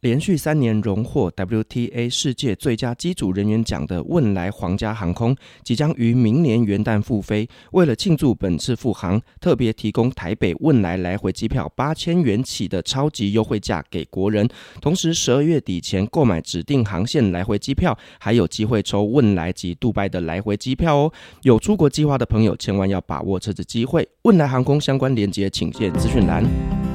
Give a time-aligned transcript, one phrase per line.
[0.00, 7.48] 连续三年荣获 WTA 世界最佳机组人员奖的汶莱皇家航空，即将于明年元旦复飞。
[7.72, 14.48] 为了庆祝本次复航，特别提供台北汶莱来回机票八千元起的超级优惠价给国人。
[14.80, 21.12] 同时，十二月底前购买指定航线来回机票，还有机会抽汶莱及杜拜的来回机票哦。
[21.42, 24.08] 有出国计划的朋友，千万要把握这次机会。
[24.22, 26.87] 汶莱航空相关链接，请见资讯栏。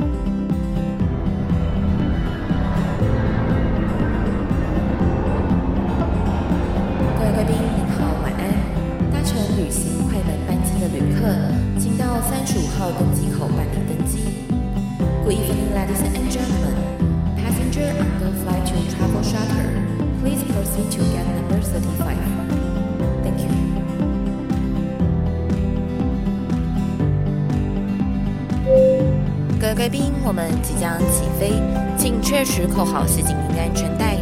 [29.64, 31.54] 各位贵宾，我们即将起飞，
[31.98, 34.17] 请确实扣好系紧您的安全带。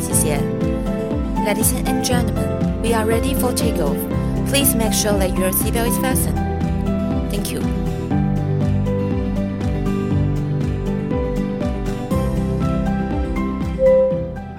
[0.00, 0.40] 谢谢。
[1.46, 3.94] Ladies and gentlemen, we are ready for takeoff.
[4.50, 6.34] Please make sure that your seatbelt is fastened.
[7.30, 7.60] Thank you.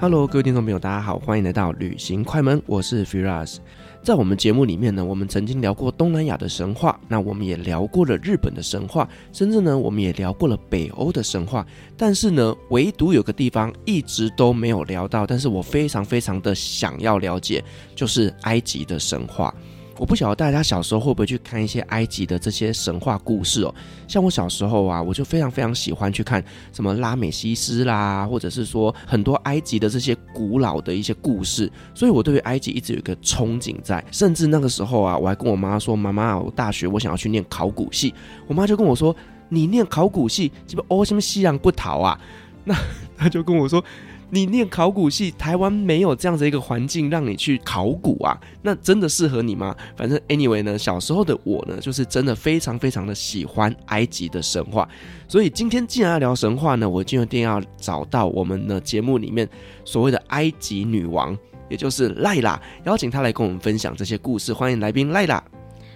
[0.00, 3.58] Hello，各位听众朋友，大家好，欢迎来到旅行快门，我是 Firas。
[4.06, 11.66] 在我们节目里面呢，我们曾经聊过东南亚的神话，那我们也聊过了日本的神话，甚至呢，我们也聊过了北欧的神话。
[11.96, 17.64] 但是呢，唯独有个地方一直都没有聊到，但是我非常非常的想要了解，
[17.96, 19.52] 就是埃及的神话。
[19.98, 23.74] 我不晓得大家小时候会不会去看一些埃及的这些神话故事哦。
[24.06, 31.70] 像我小时候啊，我就非常非常喜欢去看什么拉美西斯啦，或者是说很多埃及的这些古老的一些故事。
[31.94, 34.04] 所以我对于埃及一直有一个憧憬在。
[34.10, 38.12] 甚至那个时候啊，我还跟我妈说：“妈妈，我大学我想要去念考古系。”
[38.46, 39.14] 我妈就跟我说
[39.48, 42.20] ：“你念考古系，这不哦什么西洋不逃啊？”
[42.64, 42.74] 那
[43.16, 43.82] 她就跟我说。
[44.28, 49.74] 你念考古系，台湾没有这样子一个环境让你去考古啊，那真的适合你吗？
[49.96, 54.88] 反正 anyway 呢，小时候的我呢，就是真的非常非常的喜欢埃及的神话，
[55.28, 59.48] 所以今天既然要聊神话呢，我就一定要找到我们的节目里面
[59.84, 64.52] 所谓的埃及女王，也就是赖拉，邀请她来跟我们分享这些故事。
[64.52, 65.42] 欢迎来宾赖拉。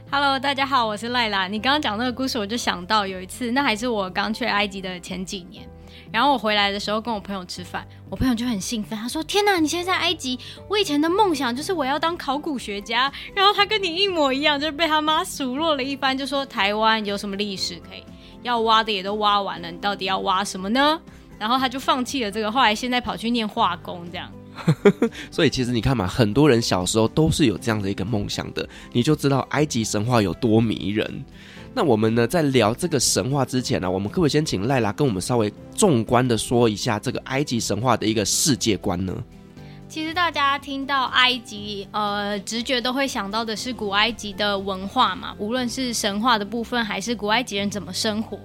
[0.09, 1.49] Hello，大家好，我是赖拉。
[1.49, 5.69] 你刚刚讲那个故事，我就想到有一次，那还是我刚去埃及的前几年。
[6.13, 10.39] 然后我回来的时候跟我朋友吃饭，我朋友就很兴奋，他说：“天哪，你现在在埃及！
[10.69, 18.03] 我以前的梦想就是我要当考古学家。”然后他跟你一模一样，就是被他妈数落了一番，就说：“台湾有什么历史可以
[18.43, 21.01] 要挖的也都挖完了，你到底要挖什么呢？”
[21.39, 24.31] 然后他就放弃了这个，后来现在跑去念化工这样。
[25.31, 31.25] 所以其实你看嘛，很多人小时候都是有这样的一个梦想的，你就知道埃及神话有多迷人。
[31.73, 39.15] 那我们呢，在聊这个神话之前呢，我们可不可以先请赖拉跟我们稍微纵观的说一下这个埃及神话的一个世界观呢？
[39.89, 48.39] 其实大家听到埃及，呃，直觉都会想到的是古埃及的文化嘛，无论是神话的部分，还是古埃及人怎么生活。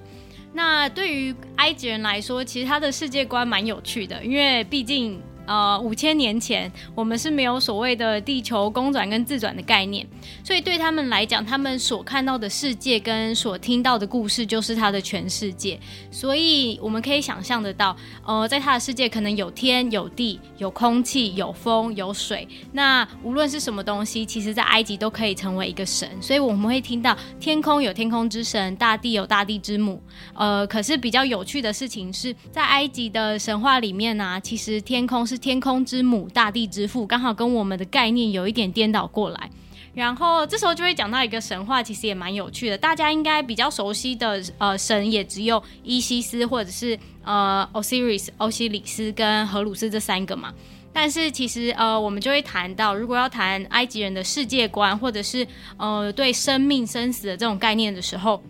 [0.54, 5.20] 那对于埃及人来说，其实他的世界观蛮有趣的，因为毕竟。
[5.46, 10.06] 呃，五千年前，我们是没有所谓的地球公转跟自转的概念，
[10.44, 15.80] 所以对他们来讲，他们所看到的世界跟所听到的故事就是他的全世界。
[16.10, 17.96] 所以我们可以想象得到，
[18.26, 22.48] 呃，在他的世界可能有天有地，有空气，有风，有水。
[22.72, 26.10] 那无论是什么东西，其实在埃及都可以成为一个神。
[26.20, 30.02] 所以我们会听到天空有天空之神，大地有大地之母。
[30.34, 35.35] 呃，可是比较有趣的事情是在埃及的神话里面呢、啊，其实天空是。
[35.38, 39.50] 天空之母，大地之父，刚好跟我们的概念有一点颠倒过来。
[39.94, 42.78] 然后这时候就会讲到一个神话，其实也蛮有趣的。
[42.78, 50.54] 大家应该比较熟悉的呃神，也只有伊西斯或者是呃 Osiris 欧西里斯跟荷鲁斯这三个嘛。
[50.92, 55.48] 但是其实呃我们就会谈到，如果要谈埃及人的世界观，或者是
[55.78, 58.42] 呃对生命生死的这种概念的时候。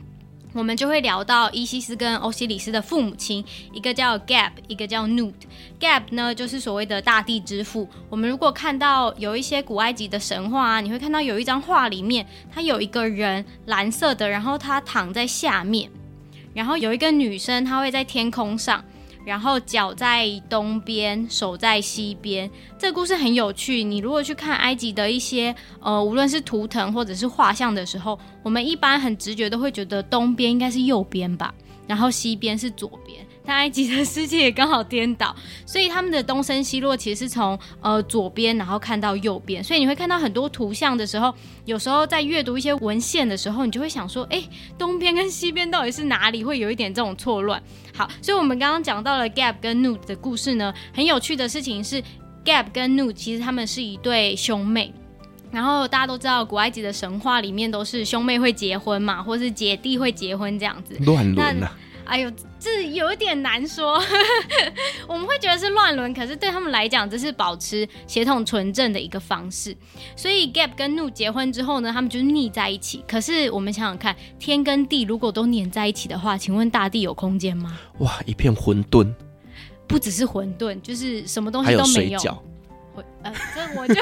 [0.56, 3.44] 我们就会聊到伊西斯跟欧西里斯的父母亲，
[3.74, 5.34] 一个叫 Gab，一个叫 Nut。
[5.82, 7.90] Gab 呢，就是所谓的大地之父。
[8.10, 15.90] 我们如果看到有一些古埃及的神话啊，你会看到有一张画里面，他有一个人蓝色的，然后他躺在下面，
[16.54, 18.82] 然后有一个女生，她会在天空上。
[19.26, 22.50] 然后脚在东边，手在西边。
[22.78, 23.84] 这个故事很有趣。
[23.84, 31.52] 你如果去看埃及的一些呃，无论是图腾或者是画像的时候，我们一般很直觉都会觉得东边应该是右边吧，
[31.88, 33.25] 然后西边是左边。
[33.46, 41.34] 但埃及的 世界也刚好颠倒，所以他们的东升西落其实是从呃左边然后看到右边，所以你会看到很多图像的时候，
[41.66, 44.44] 有时候在阅读一些文献的时候，你就会想说，哎，
[44.78, 46.44] 东边跟西边到底是哪里？
[46.44, 47.62] 会有一点这种错乱。
[47.94, 52.04] 好，所以我们刚刚讲到了 GAB 跟 Nut 的故事呢，很有趣的事情是
[52.44, 54.94] GAB 跟 Nut 其实他们是一对兄妹。
[55.52, 60.98] 然后大家都知道，古埃及的神话里面都是兄妹会结婚嘛，或是姐弟会结婚这样子。
[61.06, 61.72] 乱伦啊！
[62.06, 64.02] 哎呦，这有一点难说。
[65.08, 69.76] 我们会觉得是乱伦，可是对他们来讲，这是保持血统纯正的一个方式。
[70.16, 73.04] 所以 Gap 跟 Nut 结婚之后呢，他们就是腻在一起。
[73.08, 77.78] 可是我们想想看，天跟地如果都粘在一起的话，请问大地有空间吗？
[78.00, 79.14] 哇，一片混沌。
[79.88, 82.20] 不只是混沌，就是什么东西都没有。
[82.24, 82.44] 有
[83.24, 83.94] 呃，这我就。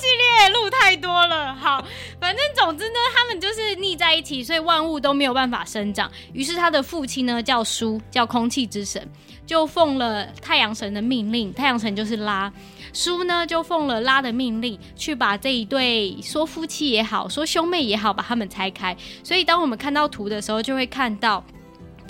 [0.00, 1.84] 系列路太多了，好，
[2.18, 6.10] 反正总之呢，他们就是腻在一起，所以万物都没有办法生长。
[6.32, 9.06] 于是他的父亲呢，叫叔，叫空气之神，
[9.46, 12.50] 就奉了太阳神的命令，太阳神就是拉，
[12.94, 18.96] 叔呢就奉了拉的命令，去把这一对说夫妻也好，说兄妹也好，把他们拆开。
[19.22, 21.44] 所以当我们看到图的时候，就会看到。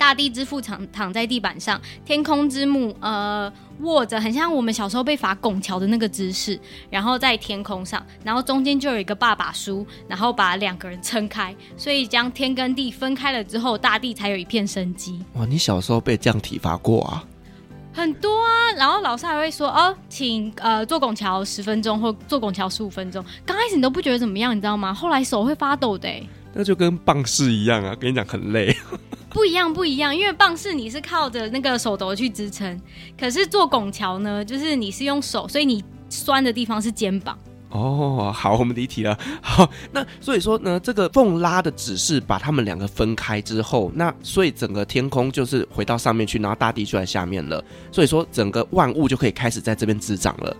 [0.01, 6.59] 大地之父躺躺在地板上，天空之母呃卧着，很像我们小时候被罚拱桥的那个姿势，
[6.89, 15.23] 然后在天空上，然后中间就有一个爸爸书，然后把两个人撑开，所以将天跟地分开了之后，大地才有一片生机。
[15.33, 17.23] 哇，你小时候被这样体罚过啊？
[17.93, 23.23] 很多啊，然后老师还会说哦，请呃坐拱桥十分钟或坐拱桥十五分钟。
[23.45, 24.91] 刚开始你都不觉得怎么样，你知道吗？
[24.91, 26.09] 后来手会发抖的。
[26.55, 28.75] 那就跟棒式一样啊，跟你讲很累。
[29.33, 32.79] 不一样，不一样，因为棒式你是靠着那个手肘去支撑，
[33.19, 37.37] 可是做拱桥呢，就是你是用手，所以你酸的地方是肩膀。
[37.69, 39.17] 哦，好，我们离题了。
[39.41, 47.63] 好， 那所以说呢，这个缝拉的指示把他们两个分开之后，那所以整个天空就是回到上面去，然后大地就在下面了。
[47.89, 50.55] 所以说整个万物就可以开始在这边滋长了。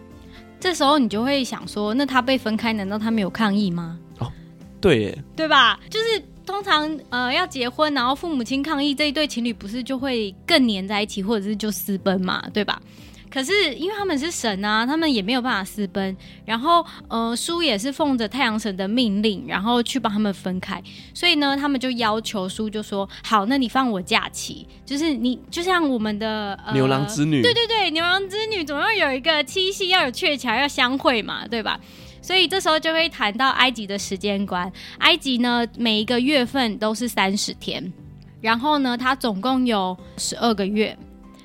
[0.58, 4.00] 这时候你就会想说，那他被分开，难道他没有抗议吗？
[4.20, 4.32] 哦，
[4.80, 5.78] 对耶，对吧？
[5.90, 6.24] 就是。
[6.52, 12.82] 通常呃要结婚，然后父母亲抗议，这一对情侣不是就会更黏在一起，或者是就私奔嘛，对吧？
[13.30, 16.18] 可是因为他们是神啊，他们也没有办法私奔。
[16.44, 20.84] 然后呃，叔也是奉着太阳神的命令，然后去帮他们分开。
[21.14, 31.80] 所以呢，他们就要求叔就说：好，那你放我假期，就是你就像我们的、呃、牛郎织女，对对对，牛郎织女总要有一个七夕，要有鹊桥，要相会嘛，对吧？
[32.22, 34.72] 所以这时候就会谈到埃及的时间观。
[35.00, 37.92] 埃及呢，每一个月份都是三十天，
[38.40, 40.98] 然后呢，它总共有十二个月。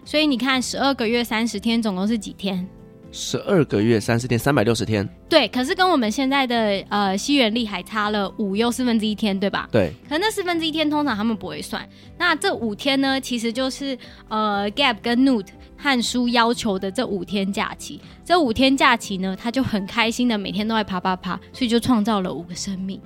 [0.05, 2.65] 所以你看，十二个月三十天，总共是几天？
[3.11, 5.09] 十二个月三十天，三百六十天。
[5.29, 9.69] 对，可是跟我们现在的呃西元历还差了五又四分之一天，对吧？
[9.73, 9.91] 对。
[10.09, 11.89] 可那四分之一天通常他们不会算。
[12.19, 13.97] 那这五天呢，其实就是
[14.29, 15.47] 呃 Gab 跟 Nut
[15.87, 18.01] 汉书要求的这五天假期。
[18.25, 23.01] 这五天假期呢，他就很开心的每天都在啪啪啪，所以就创造了五个生命。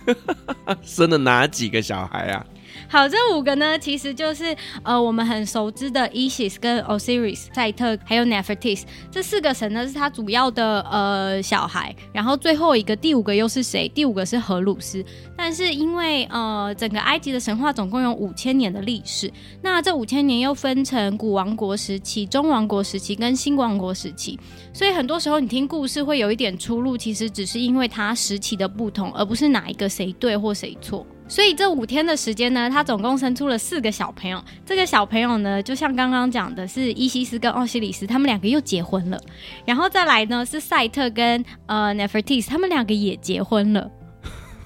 [0.80, 2.46] 生了哪几个小孩啊？
[2.90, 11.94] 好，这五个呢，其实就是呃，我们很熟知的 Isis 跟 Osiris、赛特还有 Nefertis 这四个神呢，是他主要的呃小孩。
[12.14, 13.86] 然后最后一个第五个又是谁？
[13.90, 15.04] 第五个是荷鲁斯。
[15.36, 19.30] 但是因为呃，整个埃及的神话总共有五千年的历史，
[19.60, 24.40] 那这五千年又分成古王国时期、中王国时期跟新王国时期，
[24.72, 31.06] 所以很多时候你听故事会有一点出入，其实只是因为它时期的不同，而不是哪一个谁对或谁错。
[31.28, 34.42] 所以这五天的时间呢，他总共生出了四个小朋友。
[34.64, 39.20] 这个小朋友呢，就像刚刚讲的，是伊西斯跟奥西里斯，他们两个又结婚了。
[39.66, 43.90] 然后再来呢，是赛特跟呃 Nefertis，他们两个也结婚了。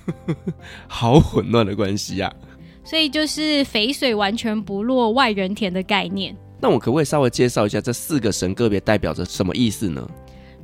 [0.86, 2.34] 好混乱的关系呀、啊！
[2.84, 6.36] 所以就是肥水完全不落外人田的概念。
[6.60, 10.08] 那我可不可以稍微介绍一下这四个神个别代表着什么意思呢？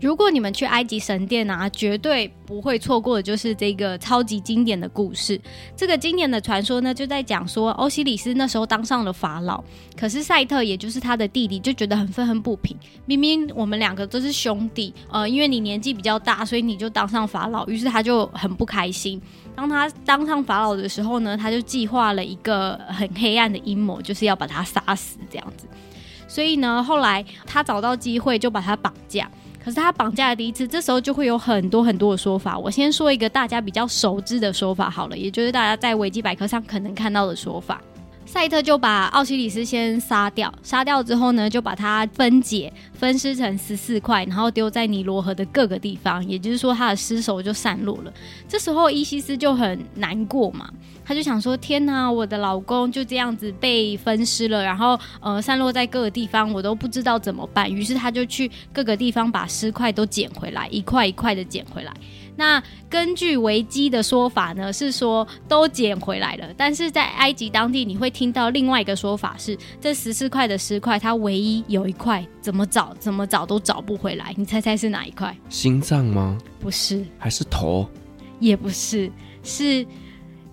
[0.01, 5.41] 如果你们去埃及神殿啊，绝对不会错过的就是这个超级经典的故事。
[5.77, 9.63] 这个经典的传说呢，就在讲说欧西里斯那时候当上了法老，
[9.99, 12.77] 可是赛特也就是他的弟弟就觉得很愤恨不平。
[13.07, 19.21] 明明我们两个都是兄弟，呃，因为你年纪比较大，所以你就当上法老，于是他就很不开心。
[19.57, 25.67] 当他当上法老的时候呢，他就计划了一个很黑暗的阴谋，就是要把他杀死这样子。
[26.29, 29.29] 所以呢，后来他找到机会就把他绑架。
[29.63, 32.59] 可是他绑架了第一次，这时候就会有很多很多的说法。
[32.59, 37.81] 我先说一个大家比较熟知的说法好了，也就是大家在维基百科上可能看到的说法。
[38.25, 48.13] 赛特就把奥西里斯先杀掉，杀掉之后呢，就把它分解，分尸成十四块，然后丢在尼罗河的各个地方，也就是说他的尸首就散落了。
[48.47, 50.71] 这时候伊西斯就很难过嘛，
[51.09, 57.73] 他就想说：天哪，我的老公就这样子被分尸了，然后呃散落在各个地方，我都不知道怎么办。
[57.73, 61.95] 于是他就去各个地方把尸块都捡回来，一块一块的捡回来。
[62.37, 75.35] 那根据维基的说法呢，是说都捡回来了，但是在埃及当地，你会听到另外一个说法是，这十四块的尸块，它唯一有一块怎么找怎么找都找不回来，你猜猜是哪一块？
[75.49, 76.37] 心脏吗？
[76.61, 77.89] 不是，还是头？
[78.41, 79.11] 也不是，
[79.43, 79.85] 是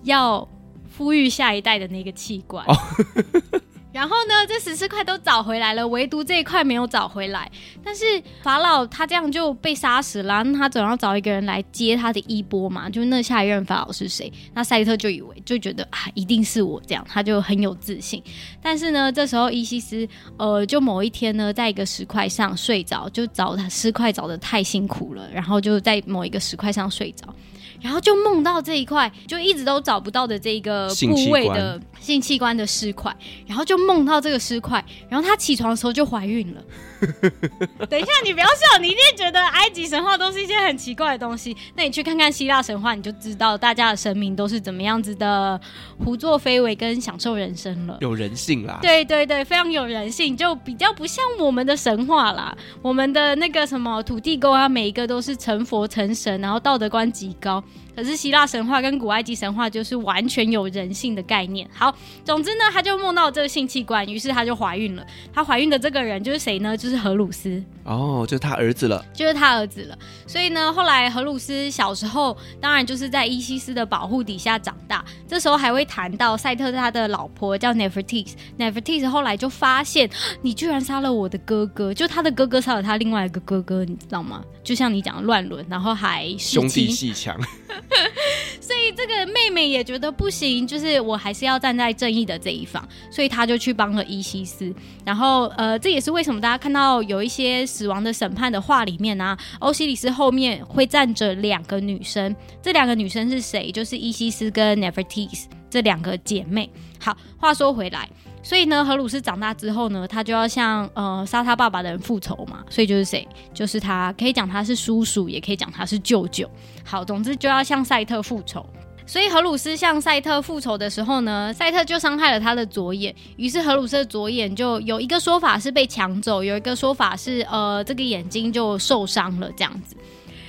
[0.06, 0.48] 要
[0.96, 2.64] 孵育下一代的那个器官。
[2.66, 2.74] 哦
[3.96, 7.50] 然后呢，这十四块都找回来了，唯独这一块没有找回来。
[7.82, 8.04] 但是
[8.42, 12.90] 法老他这样就被杀死了，那他总要找一个人来接他的衣钵嘛。
[12.90, 14.30] 就那下一任法老是谁？
[14.52, 18.22] 那赛特就以为就觉得啊，一定是我这样，他就很有自信。
[18.60, 27.34] 但是呢，这时候伊西斯呃，就某一天呢，在一个石块上睡着，就找他石块找的太辛苦了，然后就在某一个石块上睡着。
[27.80, 33.14] 然后就梦到这一块，就一直都找不到的这个部位的性器官的尸块，
[33.46, 36.62] 然后就梦到这个尸块，然后她起床的时候就怀孕了。
[37.88, 41.56] 等一下，你不要笑，你一定觉得埃及神话都是一些很奇怪的东西。
[41.74, 45.60] 那你去看看希腊神话，你就知道大家的神明都是怎么样子的
[46.04, 47.98] 胡作非为跟享受人生了。
[48.00, 52.56] 有人性啦，对对对，非常有人性，就比较不像我们的神话啦。
[52.82, 57.62] 我们的那个什么土地公啊，每一个都是成佛成神，然后道德观极高。
[57.96, 61.66] 可是希腊神话跟古埃及神话就是完全有人性的概念。
[61.72, 65.04] 好，总之呢，他就梦到这个性器官，于是他就怀孕了。
[65.32, 66.76] 他怀孕的这个人就是谁呢？
[66.76, 67.64] 就是荷鲁斯。
[67.86, 69.04] 哦，就是他儿子了。
[69.14, 69.96] 就是他儿子了。
[70.26, 75.04] 所以呢，后来荷鲁斯小时候，当然就是在伊西斯的保护底下长大。
[75.28, 78.34] 这时候还会谈到赛特他的老婆叫 Nefertiti。
[78.58, 80.10] Nefertiti 后来就发现，
[80.42, 84.42] 你居然杀了我的哥哥，就他的哥哥杀了他另外一个哥哥，你知道吗？
[84.64, 87.40] 就像你讲的乱伦，然后还兄弟戏强。
[88.60, 94.74] 所以这个妹妹也觉得不行，就是我还是要站在正义的这一方，所以他就去帮了伊西斯。
[95.04, 103.70] 然后，呃，这也是为什么大家看到有一些死亡的审判的画里面啊，欧西里斯后面会站着两个女生，这两个女生是谁？
[103.70, 106.70] 就是伊西斯跟 Nefertiti 这两个姐妹。
[106.98, 108.08] 好，话说回来。
[108.42, 112.64] 所以呢，荷鲁斯长大之后呢，他就要向呃杀他爸爸的人复仇嘛。
[112.70, 113.28] 所以就是谁？
[113.52, 116.48] 就是他可以讲他是叔叔，也可以讲他是舅舅。
[116.82, 118.64] 好，总之就要向赛特复仇。
[119.06, 123.14] 所以荷鲁斯向赛特复仇的时候呢，赛特就伤害了他的左眼。
[123.36, 129.94] 于是荷鲁斯的左眼就有一个说法是被抢走，有一个说法是呃这个眼睛就受伤了这样子。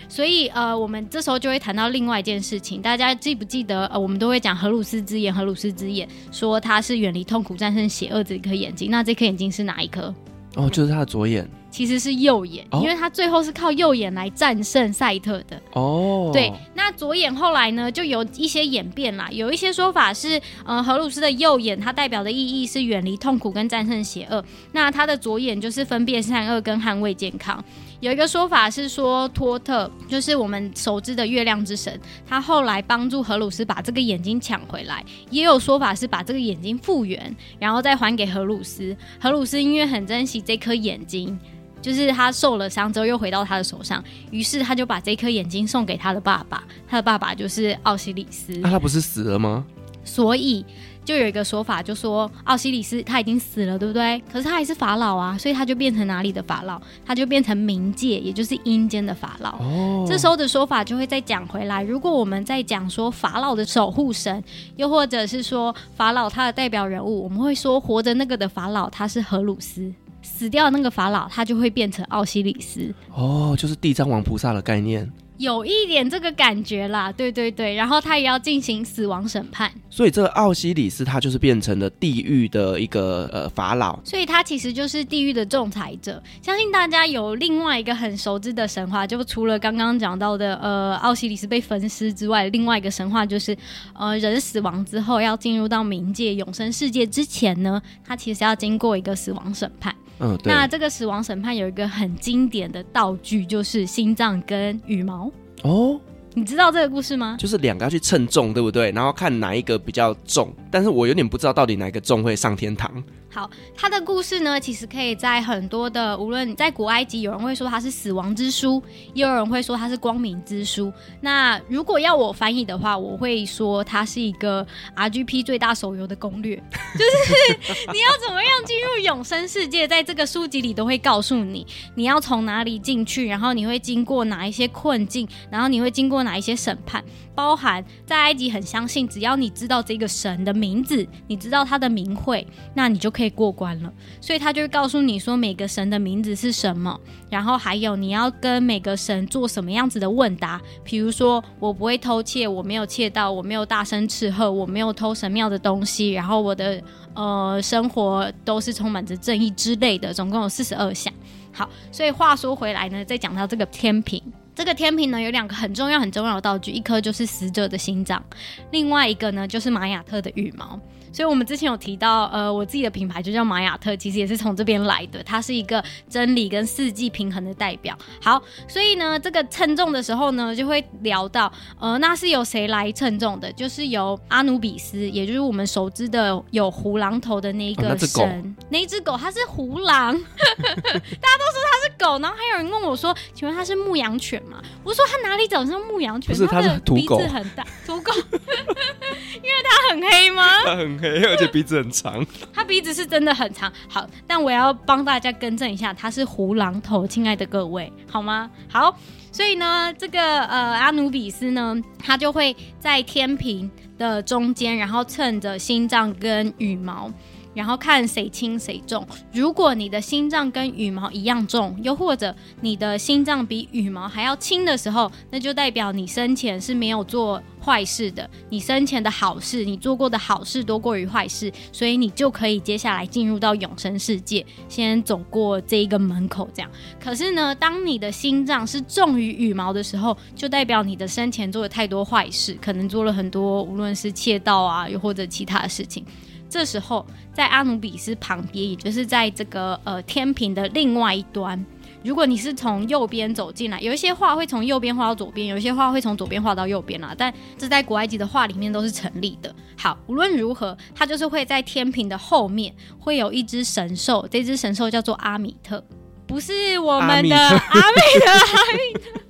[0.09, 3.85] 所以，呃，我们这时候就会谈到另外一件事情，大家记不记得？
[3.87, 8.89] 呃，我们都会讲荷鲁斯之眼，荷鲁斯之眼，说它是远离痛苦、战胜邪恶这一颗眼睛。
[8.89, 10.15] 那这颗眼睛是哪一颗？
[10.57, 11.47] 哦，就是他的左眼。
[11.69, 15.61] 其实是右眼，哦、因为他最后是靠右眼来战胜赛特的。
[15.73, 19.29] 哦，对，那左眼后来呢，就有一些演变啦。
[19.31, 24.43] 有一些说法是，呃，荷鲁斯的右眼，它代表的意义是远离痛苦跟战胜邪恶。
[24.71, 27.63] 那他的左眼就是分辨善恶跟捍卫健康。
[27.99, 35.03] 有一个说法是说，托特就是我们熟知的月亮之神，他后来帮助荷鲁斯把这个眼睛抢回来。
[35.31, 38.95] 也有说法是把这个眼睛复原，然后再还给荷鲁斯。
[39.19, 41.37] 荷鲁斯因为很珍惜这颗眼睛，
[41.81, 46.63] 就是他受了伤之后又回到他的手上，于是他就把这颗眼睛送给他的爸爸。
[46.87, 48.53] 他的爸爸就是奥西里斯。
[48.57, 49.65] 那他不是死了吗？
[50.03, 50.63] 所以。
[51.07, 54.21] 就有一个说法，就说奥西里斯他已经死了，对不对？
[54.29, 56.81] 可是他还是法老啊，所以他就变成哪里的法老？
[57.05, 59.57] 他就变成冥界，也就是阴间的法老。
[59.59, 61.81] 哦，这时候的说法就会再讲回来。
[61.81, 64.43] 如果我们在讲说法老的守护神，
[64.75, 69.89] 又或者是说法老他的代表人物，我们会说活着那个的法老他是荷鲁斯，
[70.21, 72.93] 死掉那个法老他就会变成奥西里斯。
[73.13, 75.09] 哦，就是地藏王菩萨的概念。
[75.37, 86.21] 有一点这个感觉啦，对对对，然后他也要进行死亡审判，所以这个奥西里斯他就是变成了地狱的一个呃法老，所以他其实就是地狱的仲裁者。
[86.41, 93.55] 相信大家有另外一个很熟知的神话，就除了刚刚讲到的呃奥西里斯被焚尸之外，另外一个神话就是
[93.93, 99.95] 呃人死亡之后要进入到冥界永生世界之前呢，他其实要经过一个死亡审判。
[100.19, 105.31] 嗯，那这个死亡审判有一个很经典的道具，就是心脏跟羽毛。
[105.63, 105.99] 哦，
[106.33, 107.35] 你知道这个故事吗？
[107.39, 108.91] 就是两个要去称重，对不对？
[108.91, 113.03] 然后看哪一个比较重，但是我有点不知道到底哪一个重会上天堂。
[113.37, 118.81] 好，他的故事呢，其实可以在很多的，无论在古埃及，有人会说它是死亡之书，
[119.13, 120.91] 也有人会说它是光明之书。
[121.21, 124.65] 那如果要我翻译的话，我会说它是一个
[124.95, 126.55] RGP 最大手游的攻略，
[126.97, 137.03] 就是你要怎么样进入永生世界，在这个书籍里都会告诉你，你要从哪里进去，然后你会经过哪一些困境，然后你会经过哪一些审判，
[137.35, 143.26] 包含在埃及很相信，只要你知道这个神的名字，你知道他的名讳，那你就可以。
[143.29, 143.91] 过关了，
[144.21, 156.81] 所以他就会告诉你说每个神的名字是什么，然后还有你要跟每个神做什么样子的问答，比如说我不会偷窃，我没有窃盗，我没有大声斥喝，我没有偷神庙的东西，然后我的
[157.13, 161.13] 呃生活都是充满着正义之类的，总共有四十二项。
[161.51, 164.21] 好，所以话说回来呢，再讲到这个天平，
[164.53, 168.23] 这个天平呢有两个很重要很重要的道具，一颗就是死者的心脏，
[168.71, 170.79] 另外一个呢就是玛雅特的羽毛。
[171.17, 175.23] 所以，我们之前有提到，呃，我自己的品牌就叫玛雅特，其实也是从这边来的。
[175.23, 177.97] 它是一个真理跟四季平衡的代表。
[178.21, 183.51] 好，所以呢，这个称重的时候呢，就会聊到，呃，那是由谁来称重的？
[183.53, 188.55] 就是由阿努比斯，也就是我们熟知的有胡狼头的那一个神。
[188.69, 192.19] 那一只狗，它是胡狼， 大家都说它是狗。
[192.19, 196.35] 然后还有人问我说：“请问它是牧羊犬吗？”我说：“它哪里长像牧羊犬？
[196.35, 200.43] 不是，它的鼻子很大，土狗， 因为它很黑吗？
[200.63, 203.71] 它很黑。”而且鼻子很长， 他鼻子是真的很长。
[203.87, 208.49] 好，但我要帮大家更正一下，他是胡狼头，亲爱的各位，好吗？
[208.69, 208.97] 好，
[209.31, 217.11] 所以呢，这个呃阿努比斯呢，他就会在天平的中间，然后蹭着心脏跟羽毛。
[217.57, 219.03] 然后看谁轻谁重。
[219.33, 228.29] 如果你的心脏跟羽毛一样重，又或者你的心脏比羽毛还要轻的时候，那就代表你生前是没有做坏事的。
[228.49, 236.47] 你生前的好事，你做过的好事多过于坏事，所以你就可以接下来进入到永生世界，先走过这一个门口。
[236.53, 236.69] 这样。
[237.03, 246.05] 可是呢，当你的心脏是重于羽毛的时候，就代表你的生前做了太多坏事，可能做了很多，无论是窃盗啊，又或者其他的事情。
[246.49, 251.63] 这时候，在阿努比斯旁边，也就是在这个呃天平的另外一端，
[252.03, 257.13] 如果你是从右边走进来，有一些画会从右边画到左边，有一些画会从左边画到右边啦。
[257.17, 259.53] 但这在古埃及的画里面都是成立的。
[259.77, 265.83] 好，无论如何，它就是会在天平的后面会有一只神兽，这只神兽叫做阿米特，
[266.25, 269.26] 不是我们的阿米特，阿米特。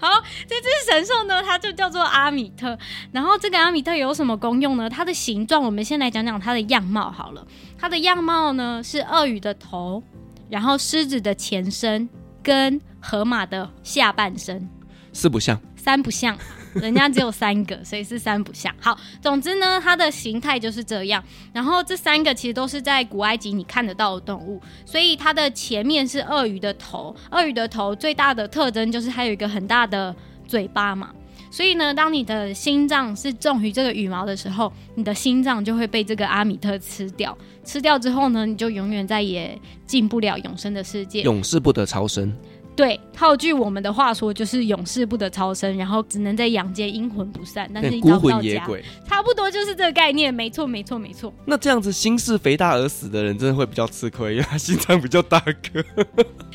[0.00, 0.08] 好，
[0.48, 2.76] 这只神兽呢，它就叫做阿米特。
[3.12, 4.88] 然后这个阿米特有什么功用呢？
[4.88, 7.46] 它的形状，我们先来讲讲它的样貌好了。
[7.78, 10.02] 它的样貌呢是鳄鱼的头，
[10.48, 12.08] 然后狮子的前身
[12.42, 14.66] 跟河马的下半身，
[15.12, 16.36] 四不像，三不像。
[16.74, 18.74] 人家只有三个，所以是三不像。
[18.80, 21.22] 好，总之呢，它的形态就是这样。
[21.52, 27.14] 然后这三个其实都是在古埃及你看得到的动物，所以它的前面是鳄鱼的头。
[27.30, 30.14] 鳄鱼的头最大的特征就是它有一个很大的
[30.46, 31.10] 嘴巴嘛。
[31.52, 37.36] 所以呢，当你的心脏是重于这个羽毛的时候，你的心脏就会被这个阿米特吃掉。
[37.64, 42.32] 吃掉之后呢，你就永远再也进不了永生的世界，永世不得超生。
[42.80, 51.30] 对，套句我们的话说，就是永世不得超生，然后只能在阳间阴魂不散，但是孤魂野鬼，差不多就是这个概念，没错，没错，没错。
[51.44, 55.84] 那这样子心事肥大而死的人，真的会比较吃亏，因为他心脏比较大颗。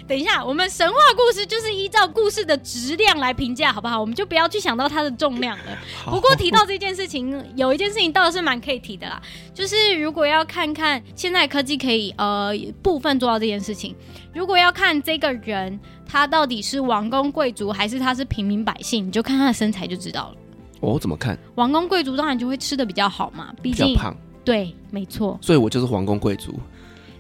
[0.08, 4.02] 等一下，我们神话故事就是依照故事的质量来评价，好不好？
[4.02, 5.64] 我们就不要去想到它的重量了。
[6.06, 9.22] 不过提到这件事情，有一件事情倒是蛮可以提的啦，
[9.54, 13.96] 就是如果要看看现在科技可以呃部分做到这件事情，
[14.36, 15.80] 如果要看这个人。
[16.08, 19.08] 他到底是王公贵族还是他是平民百姓？
[19.08, 20.36] 你就看他的身材就知道了。
[20.82, 21.38] 哦，怎么看？
[21.56, 24.16] 王公贵族当然就会吃的比较好嘛，毕竟比较胖。
[24.46, 25.38] 对，没错。
[25.42, 26.58] 所以我就是王公贵族。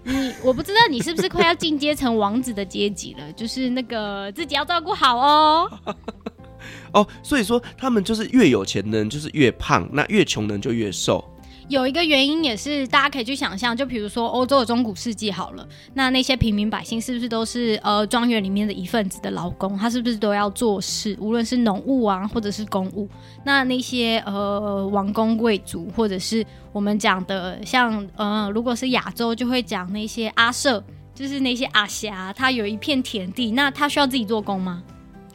[0.03, 3.33] 你我不知道你是不是快要进阶成王子的阶级了？
[3.33, 5.71] 就是那个自己要照顾好哦。
[6.93, 11.21] 哦，所以说他们就是越有钱的人就是越胖，那越穷的人就越瘦。
[11.67, 19.75] 有一个原因也是大家可以去想象，就比如说欧洲的中古世纪好了，那那些平民百姓是不是都是呃庄园里面的一份子的劳工？
[19.75, 23.09] 他是不是都要做事，无论是农务啊，或者是公务？
[23.43, 30.83] 那那些呃王公贵族，或者是我们讲的像呃，如果是亚洲就会讲那些阿舍，
[31.15, 34.83] 就是那些阿霞，他有一片田地，那他需要自己做工吗？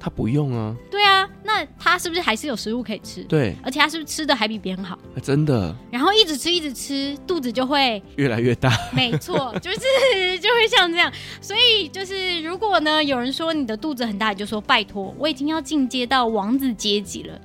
[0.01, 3.23] 他不用啊，对啊，那他是不是还是有食物可以吃？
[3.25, 4.99] 对，而且他是不是吃的还比别人好？
[5.23, 5.77] 真的。
[5.91, 8.73] 然后一直吃一直吃，肚子就会越来越大。
[8.95, 11.13] 没错， 就是就会像这样。
[11.43, 17.39] 所以就是如果呢，有人说你的肚子很大，你就说拜托，我已经要进阶到王子阶级了。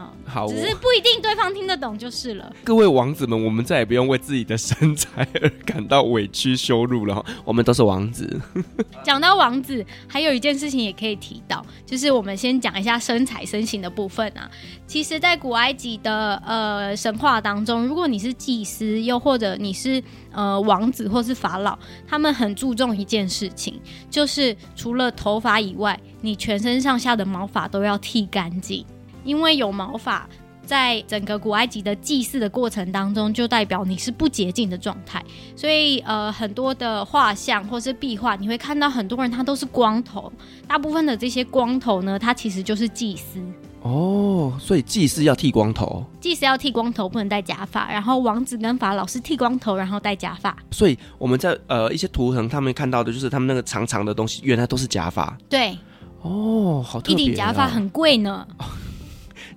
[0.00, 0.12] 哈。
[0.26, 2.52] 好，只是不一定对方听得懂就是了。
[2.64, 8.40] 各位王子们，我们再也不用为自己的身材而感到委屈羞辱了，我们都是王子。
[9.04, 14.50] 讲到王子，还有一件事情也可以提到，就是我们先讲一下身材身形的部分啊。
[14.86, 28.84] 其实，在古埃及的呃神话当中，如果你是祭司，又或者你是呃王子或是法老，他们很注重一件事情，就是除了头发以外，你全身上下的毛发都要剃干净，
[29.24, 30.28] 因为有毛发
[30.64, 35.24] 在整个古埃及的祭祀的过程当中，就代表你是不洁净的状态。
[35.56, 40.32] 所以呃，很多的画像或是壁画，你会看到很多人他都是光头，
[40.68, 43.40] 大部分的这些光头呢，他其实就是祭司。
[43.82, 47.90] 哦，所以祭司要剃光头，祭司要剃光头，不能戴假发。
[47.90, 50.54] 然后王子跟法老是剃光头，然后戴假发。
[50.70, 55.36] 所以我们在呃一些图腾，他们看到的就是他们那个长长的东西，原来都是假发。
[55.48, 55.76] 对，
[56.20, 58.46] 哦，好特别、啊，一顶假发很贵呢。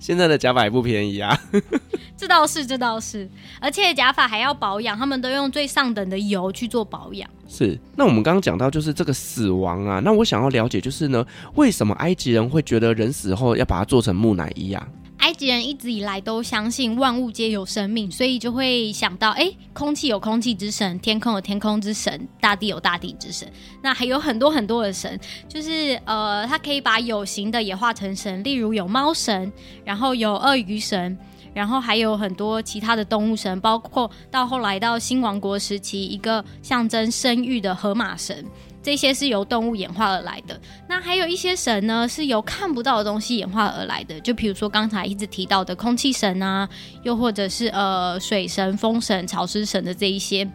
[0.03, 1.39] 现在的假发也不便宜啊。
[2.17, 3.29] 这倒是，这倒是，
[3.61, 7.29] 而且假发还要保养，他们都用最上等的油去做保养。
[7.47, 14.85] 是，那我们刚刚讲到就是这个死亡啊，那我想要了解就是呢，为什么埃及人会觉得人死后要把它做成木乃伊啊？
[15.23, 23.49] 埃及人一直以来都相信万物皆有生命，所以就会想到，哎，空气有空气之神，天空有天空之神，大地有大地之神，
[23.81, 29.49] 那还有很多很多的神，就是呃，他可以把有形的也化成神，例如有猫神，
[29.85, 31.17] 然后有鳄鱼神。
[31.53, 38.43] 然后还有很多其他的动物神，包括到后来到新王国时期，一个象征生育的河马神，
[38.83, 40.59] 这些是由动物演化而来的。
[40.87, 46.67] 那还有一些神呢，是由看不到的东西演化而来的，就比如说刚才一直提到的空气神啊，
[47.01, 50.47] 又或者是呃水神、风神、潮湿神的这一些。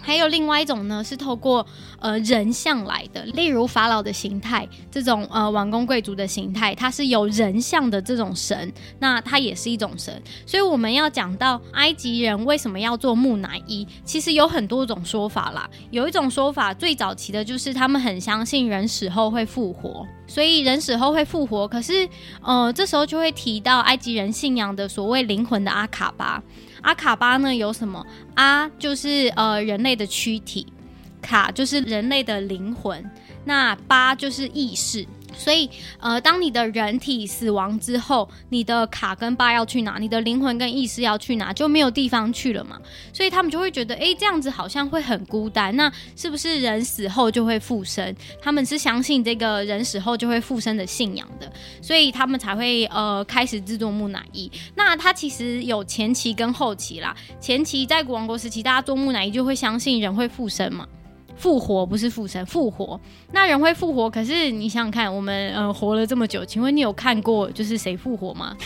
[0.00, 1.66] 还有另外一种呢，是透过
[2.00, 10.22] 呃人像来的，例如法老的形态，这种呃王公贵族的形态，它是有人像的这种神，那它也是一种神。
[10.46, 15.68] 所以我们要讲到埃及人为什么要做木乃伊，其实有很多种说法啦。
[15.90, 21.68] 有一种说法，最早期的就是他们很相信人死后会复活，所以人死后会复活。
[21.68, 22.08] 可是
[22.42, 26.42] 呃这时候就会提到埃及人信仰的所谓灵魂的阿卡巴。
[26.82, 28.04] 阿卡巴呢有什么？
[28.34, 30.66] 阿就是呃人类的躯体，
[31.20, 33.04] 卡就是人类的灵魂，
[33.44, 35.06] 那巴就是意识。
[35.36, 35.68] 所以，
[36.00, 39.98] 呃，当你的人体死亡之后，你的卡跟巴要去哪？
[39.98, 41.52] 你的灵魂跟意识要去哪？
[41.52, 42.78] 就没有地方去了嘛。
[43.12, 45.74] 所以他们就会觉得，哎，这样子好像会很孤单。
[45.76, 48.14] 那是不是人死后就会复生？
[48.40, 54.50] 他们是相信这个人死后就会复生的信仰的，所以他们才会呃开始制作木乃伊。
[54.74, 57.16] 那它其实有前期跟后期啦。
[57.40, 60.86] 前期在古王国时期，大家做木乃伊就会相信人会复生嘛。
[61.38, 63.00] 复活不是复生，复活。
[63.32, 68.56] 那人会复活，可是你想想看，我们呃活了这么久，请问你有看过就是谁复活吗？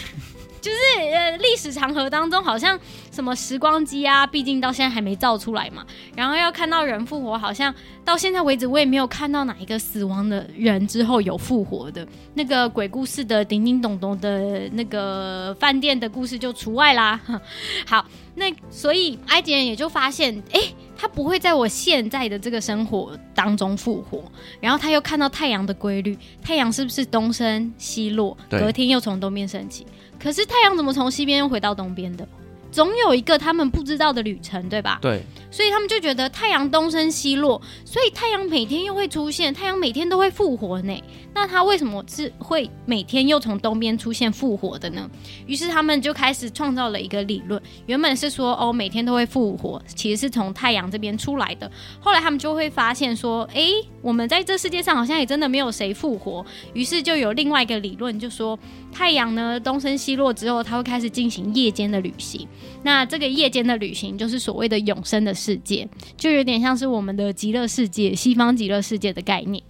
[0.62, 0.78] 就是
[1.10, 2.78] 呃历史长河当中，好像
[3.10, 5.84] 什么时光机啊，毕竟到现在还没造出来嘛。
[6.16, 12.06] 然后要看到人复活，好像到现在为止，我也没有看到哪一个死亡的人之后有复活的。
[12.34, 17.20] 那个鬼故事的叮叮咚咚的那个饭店的故事就除外啦。
[17.84, 18.06] 好。
[18.34, 24.24] 那所以埃及人也就发现，哎、欸，他不会在我现在的这个生活当中复活。
[24.58, 29.86] 然后他又看到太阳的规律，太阳是不是东升西落，隔天又从东边升起？
[30.22, 32.26] 可是太阳怎么从西边又回到东边的？
[32.70, 34.98] 总有一个他们不知道的旅程，对吧？
[35.02, 35.22] 对。
[35.52, 41.00] 所以他们就觉得太阳东升西落，所以太阳每天又会出现，太阳每天都会复活呢。
[41.34, 45.08] 那他为什么是会每天又从东边出现复活的呢？
[45.46, 51.70] 于是他们就开始创造了一个理论，原本是说哦，每天都会复活，其实是从太阳这边出来的。
[52.00, 53.68] 后来他们就会发现说，哎，
[54.00, 56.44] 我们在这世界上好像也真的没有谁复活。
[56.72, 58.58] 于是就有另外一个理论，就说
[58.92, 62.46] 太阳呢东升西落之后，它会开始进行夜间的旅行。
[62.82, 69.62] 那这个夜间的旅行就是所谓的永生的世界，就有点像是我们的极乐世界、西方极乐世界的概念。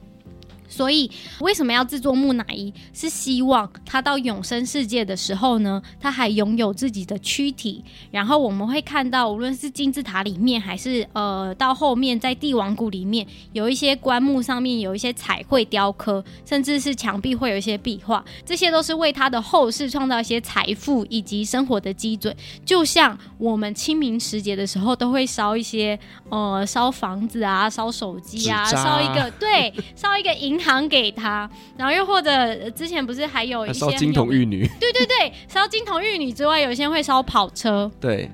[0.72, 2.72] 所以，为什么要制作木乃伊？
[2.94, 7.84] 是希望他到永生世界的时候呢，他还拥有自己的躯体。
[8.10, 22.34] 然后我们会看到，无论是金字塔里面，还是呃到后面在帝王谷里面，有一些棺木上面有一些彩绘雕刻，甚至是墙壁会有一些壁画，这些都是为他的后世创造一些财富以及生活的基准。
[22.64, 25.98] 就像我们清明时节的时候，都会烧一些
[26.30, 30.61] 呃烧房子啊，烧手机啊，烧一个对，烧一个银。
[30.62, 34.66] 糖给他，然后又或者之前不是还有一些烧金童玉女？
[34.80, 37.90] 对对对，烧金童玉女之外，有一些会烧跑车。
[38.00, 38.30] 对，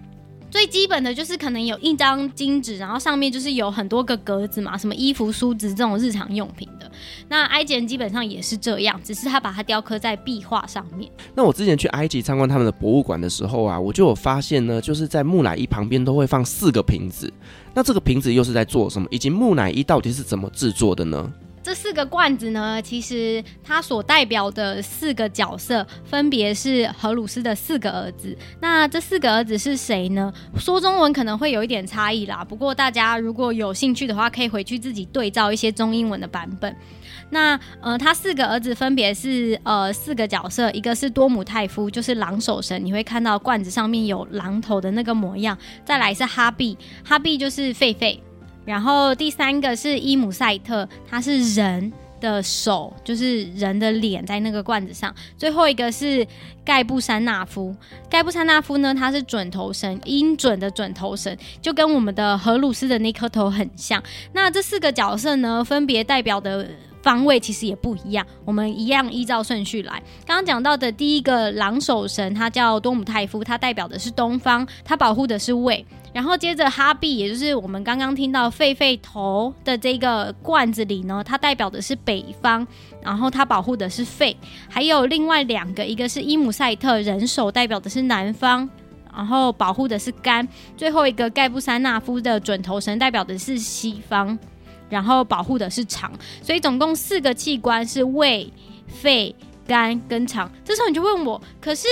[0.51, 6.91] 最基本的就是可能有一张金纸，然后上面就是有很多个格子嘛，什么衣服、梳子这种日常用品的。
[7.29, 11.11] 那埃及人基本上也是这样，只是他把它雕刻在壁画上面。
[11.35, 17.33] 那我之前去埃及参观他们的博物馆的时候啊，我就有发现呢，就是在木乃伊旁边都会放四个瓶子。
[17.75, 19.07] 那这个瓶子又是在做什么？
[19.11, 21.33] 以及木乃伊到底是怎么制作的呢？
[21.69, 28.35] 这四个罐子呢，其实它所代表的四个角色，分别是荷鲁斯的四个儿子。
[28.59, 30.33] 那这四个儿子是谁呢？
[30.57, 32.43] 说中文可能会有一点差异啦。
[32.43, 36.75] 不过大家如果有兴趣的话，可以回去自己对照一些中英文的版本。
[37.29, 45.59] 那呃，他四个儿子分别是呃四个角色，一个是多姆泰夫，就是狼首神，你会看到罐子上面有狼头的那个模样。
[45.85, 48.19] 再来是哈比，哈比就是狒狒。
[48.69, 55.13] 然后第三个是伊姆赛特，他是人的手，就是人的脸在那个罐子上。
[55.39, 56.27] 最后一个是
[56.67, 57.75] 盖布山纳夫，
[58.11, 64.03] 盖布山纳夫呢，他是准头神，音准的准头神，就跟我们的荷鲁斯的那颗头很像。
[64.35, 66.69] 那这四个角色呢，分别代表的
[67.03, 69.95] 方位其实也不一样，我们一样依照顺序来。
[70.27, 75.87] 刚刚讲到的第一个狼首神，他叫多姆泰夫，他代表的是东方，他保护的是胃。
[76.19, 82.67] 然后接着哈毕，也就是我们刚刚听到狒狒头的这个罐子里呢，它代表的是北方，
[83.01, 84.37] 然后它保护的是肺。
[84.69, 88.69] 还有另外两个，一个是伊姆赛特人手，代表的是南方，
[89.15, 90.49] 然后保护的是肝。
[90.77, 94.37] 最后一个盖布山纳夫的准头神，代表的是西方，
[94.89, 96.11] 然后保护的是肠。
[96.43, 98.53] 所以总共四个器官是胃、
[98.89, 99.33] 肺、
[99.69, 100.51] 肝跟肠。
[100.65, 101.87] 这时候你就问我，可是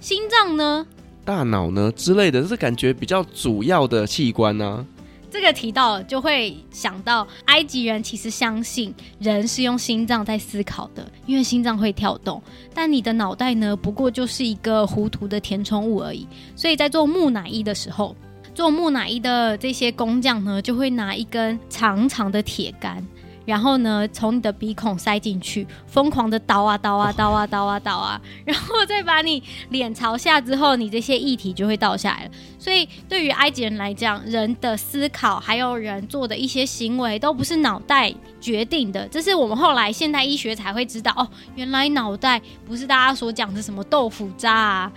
[0.00, 0.86] 心脏呢？
[1.24, 4.86] 大脑呢之类的，就是感觉比较主要的器官呢、啊。
[5.30, 12.40] 这个提到就会想到，埃及人其实相信人是用心脏在思考的，因为心脏会跳动。
[12.72, 16.24] 但你的脑袋呢，不过就是一个糊涂的填充物而已。
[16.54, 18.14] 所以在做木乃伊的时候，
[18.54, 23.04] 做木乃伊的这些工匠呢，就会拿一根长长的铁杆。
[23.44, 32.30] 然后呢，从你的鼻孔塞进去，疯狂的倒啊倒啊倒啊倒啊倒啊，然后再把你脸朝下之后，你这些液体就会倒下来了。
[32.58, 39.06] 所以对于埃及人来讲，人的思考还有人做的一些行为，都不是脑袋决定的。
[39.08, 44.92] 这是我们后来现代医学才会知道哦，原来脑袋不是大家所讲的什么豆腐渣啊。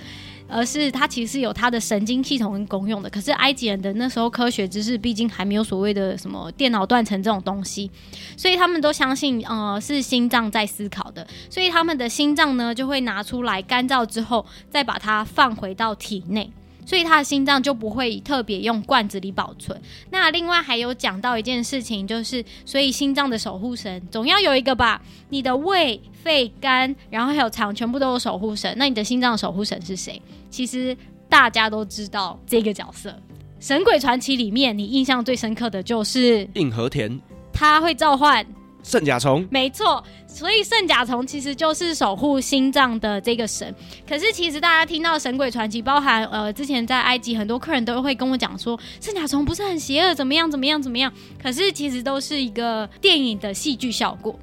[0.48, 3.10] 而是它其实有它的神经系统功用的。
[3.10, 7.90] 可是埃及人的那时候科学知识毕竟还没有所谓的什么电脑断层这种东西，
[8.36, 11.26] 所以他们都相信，呃，是心脏在思考的。
[11.50, 16.52] 所以他们的心脏呢，就会拿出来干燥之后，再把它放回到体内。
[16.88, 19.78] 所以他的心脏就不会特别用罐子里保存。
[20.10, 25.02] 那另外还有讲到一件事情，就是所以心脏的守护神总要有一个吧？
[25.28, 28.74] 你的胃、肺、肝，然后还有肠，全部都有守护神。
[28.78, 30.22] 那你的心脏守护神是谁？
[30.50, 30.96] 其实
[31.28, 33.10] 大家都知道这个角色，
[33.60, 37.20] 《神鬼传奇》里面你印象最深刻的就是硬和田，
[37.52, 38.48] 他会召唤。
[38.88, 43.76] 圣甲虫，没错，所以圣甲虫其实就是守护心脏的这个神。
[44.08, 51.12] 可是其实大家听到《神鬼传奇》，包含呃之前在埃及很多客人都会跟我讲说，圣甲虫不是很邪恶，怎么样怎么样怎么样？
[51.38, 54.40] 可是其实都是一个电影的戏剧效果。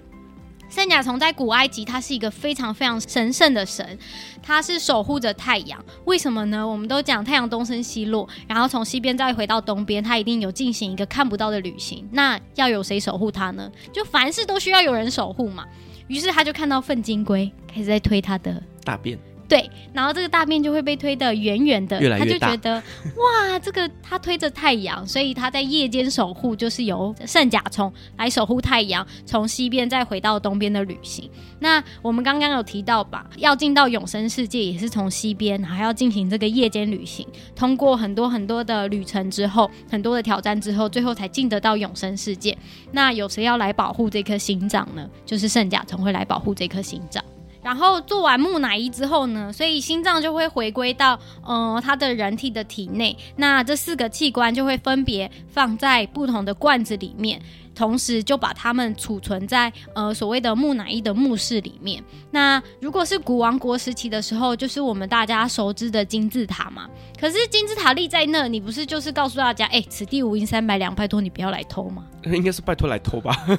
[0.74, 3.96] 圣甲虫在古埃及，它是一个非常非常神圣的神，
[4.42, 5.80] 它是守护着太阳。
[6.04, 6.66] 为什么呢？
[6.66, 12.08] 我们都讲太阳东升西落，然后从西边再回到东边，它一定有进行一个看不到的旅行。
[12.10, 13.70] 那要有谁守护它呢？
[13.92, 15.64] 就凡事都需要有人守护嘛。
[16.08, 19.16] 于是他就看到粪金龟开始在推他的大便。
[19.46, 22.00] 对，然后这个大便就会被推得远远的。
[22.18, 22.74] 他就觉得
[23.16, 31.30] 哇， 这个他推着太阳，所以他在夜间守护，就是由圣甲虫来守护太阳，从西边再回到东边的旅行。
[31.60, 42.56] 那我们刚刚有提到吧，要进到永生世界也是从西边，还要进行这个夜间旅行，通过很多很多的旅程之后，很多的挑战之后，最后才进得到永生世界。
[42.92, 45.08] 那有谁要来保护这颗心脏呢？
[45.26, 47.22] 就是圣甲虫会来保护这颗心脏。
[47.64, 57.40] 然后做完木乃伊之后呢，所以心脏就会回归到呃他的人体的体内，那这四个器官就会分别放在不同的罐子里面。
[57.74, 62.00] 同时就把它们储存在呃所谓的木乃伊的墓室里面。
[62.30, 66.88] 那如果是古王国时期的时候，就是我们大家熟知的金字塔嘛。
[67.20, 72.04] 可是金字塔立在那，你不是就是告诉大家，哎、此地无银三百两，拜托你不要来偷吗？
[72.32, 73.34] 应该是拜托来偷吧。
[73.46, 73.58] 就是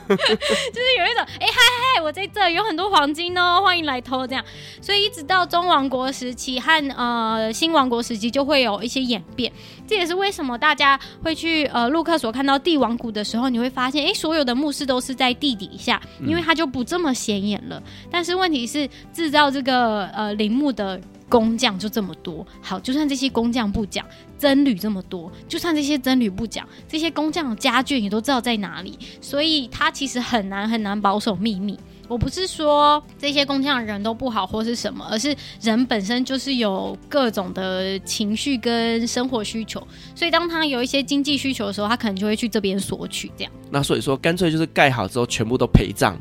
[0.97, 1.59] 有一种，哎、欸、嗨
[1.95, 4.43] 嗨，我在这有很多黄金哦，欢迎来偷这样。
[4.81, 9.51] 所以一直到中王国时期和呃新王国时期，就会有一些演变。
[9.87, 14.05] 这也是为什么大家会去呃陆克所看到帝王谷的时候，你会发现。
[14.05, 17.81] 哎，所有的墓室都是在地底下，因为它就不这么显眼了。
[17.83, 22.45] 嗯、但是问题是，制造这个呃陵墓的工匠就这么多。
[22.61, 24.05] 好，就算这些工匠不讲，
[24.37, 31.77] 僧侣这么多，就算这些僧侣不讲，这些工匠的家眷也都知道在哪里，所以他其实很难很难保守秘密。
[32.07, 39.79] 我不是说这些工匠人都不好或是什么，而是人本身就是有各种的情绪跟生活需求，
[40.13, 43.31] 所以当他有一些经济需求的时候，他可能就会去这边索取。
[43.35, 46.15] 这样，那所以说干脆就是盖好之后全部都陪葬，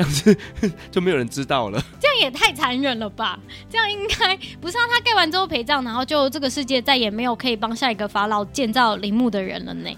[0.00, 1.82] 这样子就没有人知道了。
[2.00, 3.38] 这样也太残忍了吧？
[3.68, 9.90] 这样应该不是让他盖完之后陪葬，然后就这个世界再也没有可以帮下一个法老建造陵墓的人了呢？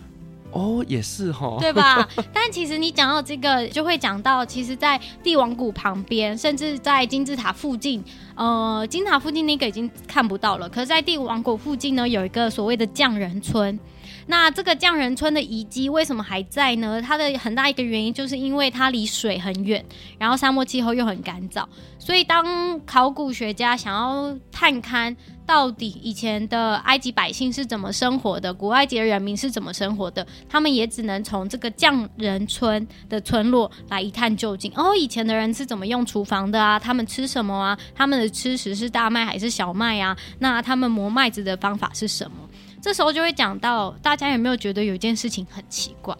[0.50, 2.06] 哦，也是哈，对吧？
[2.34, 10.68] 但其实你讲到这个，就会讲到，其实，在帝王谷旁边，甚至在金字塔附近，呃，金字塔附近那个已经看不到了。
[10.68, 13.78] 可是，在帝王谷附近呢，有一个所谓的匠人村。
[14.26, 17.00] 那这个匠人村的遗迹为什么还在呢？
[17.02, 19.84] 它的很大一个原因就是因为它离水很远，
[20.18, 21.64] 然后沙漠气候又很干燥，
[21.98, 34.72] 所以当考古学家想要探勘到底以前的埃及百姓是怎么生活的，古埃及的人民是怎么生活的，他们也只能从这个匠人村的村落来一探究竟。
[34.76, 36.78] 哦，以前的人是怎么用厨房的啊？
[36.78, 37.76] 他们吃什么啊？
[37.94, 40.16] 他们的吃食是大麦还是小麦啊？
[40.38, 42.36] 那他们磨麦子的方法是什么？
[42.82, 46.14] 这时候就会讲到，大家有没有觉得有一件事情很奇怪？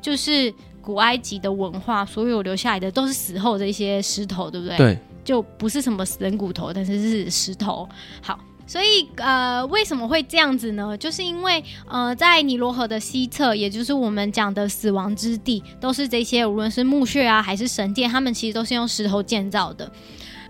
[0.00, 4.76] 就是古埃及的文化，所有留下来的都是死后的一些石头，对不对？
[4.76, 7.88] 对，就不是什么人骨头，但是是石头。
[8.22, 10.96] 好，所以呃，为什么会这样子呢？
[10.96, 19.90] 就是因为呃，在尼罗河的西侧，也就是我们讲的死亡之地，都是这些无论是墓穴啊，还是神殿，他们其实都是用石头建造的。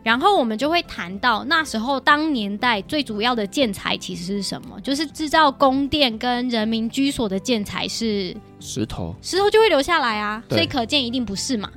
[0.04, 4.78] 然后我们就会谈到那时候当年代最主要的建材其实是什么？
[4.82, 11.70] 就是制造宫殿跟人民居所的建材是石头，石头就会留下来啊，所以可见一定不是嘛。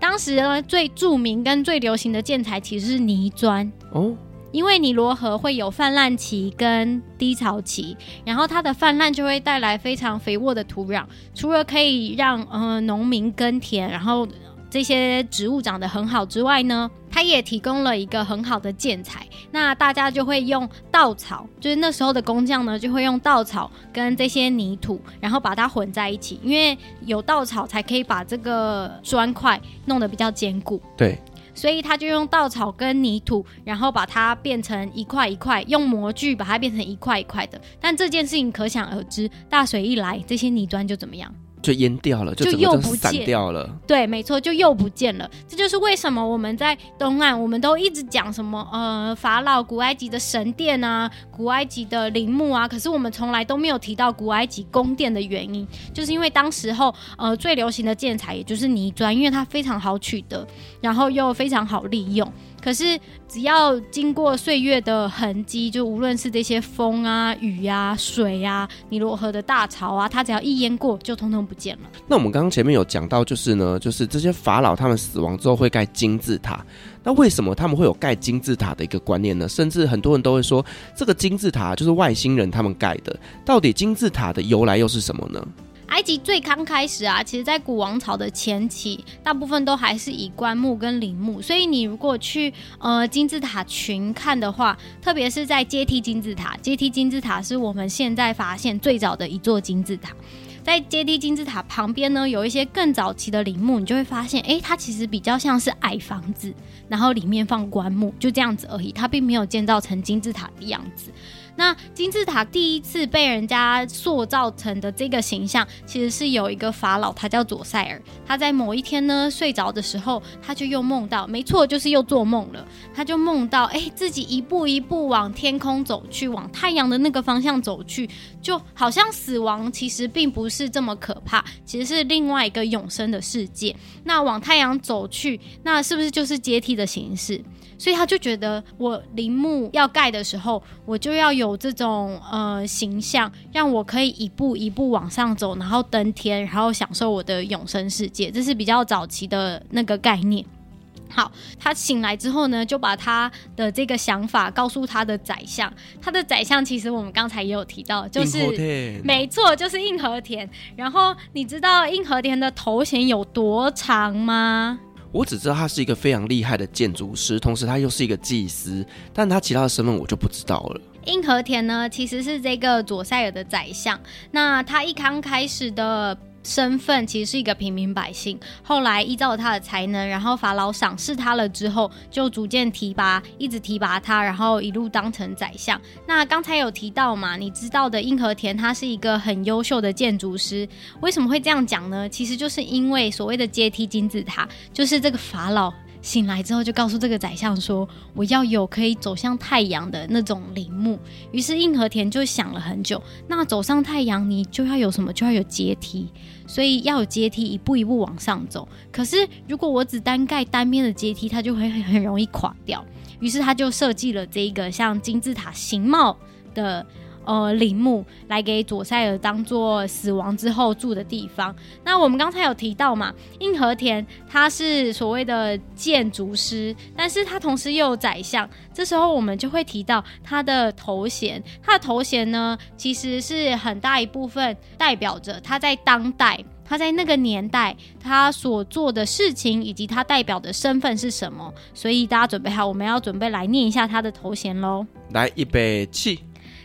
[0.00, 4.16] 当时呢，最著名跟最流行的建材其实是泥砖哦，
[4.50, 14.26] 因为尼罗河会有泛滥期跟低潮期，然后它的泛滥就会带来非常肥沃的土壤，除了可以让呃农民耕田，然后。
[14.72, 19.26] 这些植物长得很好之外呢，它也提供了一个很好的建材。
[19.50, 30.80] 那大家就会用稻草，就是那时候的工匠呢，就会用稻草跟这些泥土，然后把它混在一起，因为有稻草才可以把这个砖块弄得比较坚固。
[30.96, 31.18] 对，
[31.54, 37.60] 所以他就用稻草跟泥土，然后把它变成一块一块，用模具把它变成一块一块的。
[37.78, 41.30] 但这件事情可想而知，大水一来，这些泥砖就怎么样？
[41.62, 43.70] 就淹掉了，就整个就散掉了。
[43.86, 45.30] 对，没错，就又不见了。
[45.48, 60.46] 这就是为什么我们在东岸，我们都一直讲什么呃法老、古埃及的神殿啊，古埃及的陵墓啊，可是我们从来都没有提到古埃及宫殿的原因，就是因为当时候呃最流行的建材也就是泥砖，因为它非常好取得，
[60.80, 62.30] 然后又非常好利用。
[62.62, 62.98] 可是，
[63.28, 71.90] 只要经过岁月的痕迹，就无论是这些风啊、雨啊、水啊、尼罗河的大潮啊，它只要一淹过，就通通不见了。
[72.06, 76.64] 那我们刚刚前面有讲到，就是呢，就是这些法老他们死亡之后会盖金字塔。
[77.02, 79.48] 那为什么他们会有盖金字塔的一个观念呢？
[79.48, 80.64] 甚至很多人都会说，
[80.96, 83.18] 这个金字塔就是外星人他们盖的。
[83.44, 85.44] 到底金字塔的由来又是什么呢？
[85.92, 91.42] 埃及最刚开始啊，其实，在古王朝的前期，大部分都还是以棺木跟陵墓。
[91.42, 100.14] 所以，你如果去呃金字塔群看的话，特别是在阶梯金字塔，阶梯金字塔是我们现在发现最早的一座金字塔。
[100.62, 106.54] 在阶梯金字塔旁边呢，有一些更早期的陵墓，你就会发现，哎，它其实比较像是矮房子，
[106.88, 111.10] 然后里面放棺木，就这样子而已，它并没有建造成金字塔的样子。
[111.56, 118.00] 那金字塔第一次被人家塑造成的这个形象，其实是有一个法老，他叫左塞尔。
[118.26, 122.66] 他在某一天呢睡着的时候，他就又梦到，没错，就是又做梦了。
[122.94, 128.08] 他就梦到，哎，自己一步一步往天空走去，往太阳的那个方向走去，
[128.40, 133.76] 就好像死亡其实并不是这么可怕，其实是另外一个永生的世界。
[134.04, 137.42] 那往太阳走去，那是不是就是阶梯的形式？
[137.82, 148.30] 所以他就觉得，我陵墓要盖的时候，我就要有这种呃形象，让我可以一步一步往上走，然后登天，然后享受我的永生世界。
[148.30, 150.46] 这是比较早期的那个概念。
[151.10, 155.70] 好，他醒来之后呢，就把他的这个想法告诉他的宰相。
[156.00, 160.48] 他的宰相其实我们刚才也有提到，就是没错，就是硬和田。
[160.76, 164.78] 然后你知道硬和田的头衔有多长吗？
[165.12, 170.80] 我只知道他是一个非常厉害的建筑师，同时他又是一个祭司，但他其他的身份我就不知道了。
[171.04, 174.00] 硬和田呢，其实是这个左塞尔的宰相。
[174.30, 185.80] 那他一刚开始的身份其实是一个平民百姓，后来依照他的才能，然后法老赏识他了之后，就逐渐提拔，一直提拔他，然后一路当成宰相。
[186.06, 190.68] 那刚才有提到嘛，你知道的硬和田他是一个很优秀的建筑师，
[191.00, 192.08] 为什么会这样讲呢？
[192.08, 195.72] 其实就是因为所谓的阶梯金字塔，就是这个法老。
[196.02, 200.98] 醒来之后，就告诉这个宰相说：“我要有可以走向太阳的那种陵墓。”
[201.32, 205.12] 于是印和田就想了很久，那走上太阳，你就要有什么？
[205.12, 206.08] 就要有阶梯，
[206.46, 208.68] 所以要有阶梯，一步一步往上走。
[208.90, 209.16] 可是
[209.48, 212.84] 如果我只单盖单边的阶梯，它就会很容易垮掉。
[213.20, 216.16] 于是他就设计了这一个像金字塔形貌
[216.52, 216.84] 的。
[217.24, 221.54] 呃，陵墓来给佐塞尔当做死亡之后住的地方。
[221.84, 228.48] 那我们刚才有提到嘛，印和田他是所谓的建筑师，但是他同时又有宰相。
[228.74, 241.52] 这时候我们就会提到他的头衔，他的头衔呢，其实是很大一部分代表着他在当代，他在那个年代他所做的事情以及他代表的身份是什么。
[241.74, 244.86] 所以大家准备好，我们要准备来念一下他的头衔喽。
[245.10, 246.20] 来，预备起。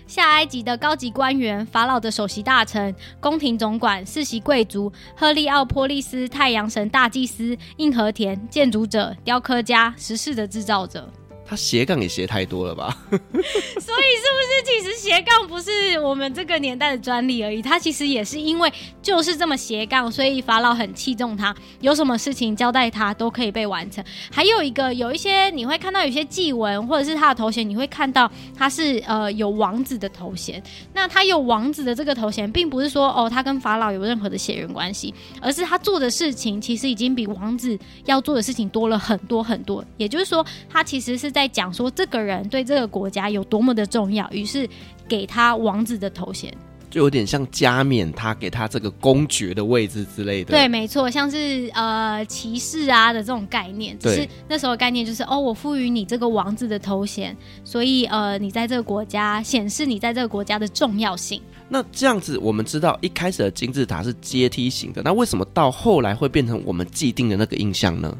[0.08, 11.12] 下埃及的高级官员、法老的首席大臣、宫廷总管、世袭贵族、赫利奥波利斯、太阳神大祭司、硬和田、建筑者、雕刻家、石室的制造者。
[11.50, 12.98] 他斜杠也斜太多了吧？
[13.10, 17.62] 所以是不是其实斜杠不是我们这个年代的专利而已？
[17.62, 18.70] 他其实也是因为
[19.02, 24.04] 就是这么斜杠，所以法老很器重他，有什么事情交代他都可以被完成。
[24.30, 30.62] 还有一个，有一些你会看到有些祭文或者是他的头衔，你会看到他是呃有王子的头衔。
[30.94, 39.82] 那他有王子的这个头衔，并不是说哦他跟法老有任何的血缘关系，而是他做的事情其实已经比王子要做的事情多了很多很多。
[39.96, 41.32] 也就是说，他其实是。
[41.38, 44.68] 在讲说这个人对这个国家有多么的重要，于是
[45.08, 46.52] 给他王子的头衔，
[46.90, 50.50] 就有点像加冕他，给他这个公爵的位置之类的。
[50.50, 53.96] 对，没错，像是呃骑士啊的这种概念。
[54.00, 61.40] 只是那时候的概念就是哦，我赋予你这个王子的头衔，所以呃，你在这个国家显示你在这个国家的重要性。
[61.70, 68.18] 那这样子，我们知道一开始的金字塔是阶梯型的，那为什么到后来会变成我们既定的那个印象呢？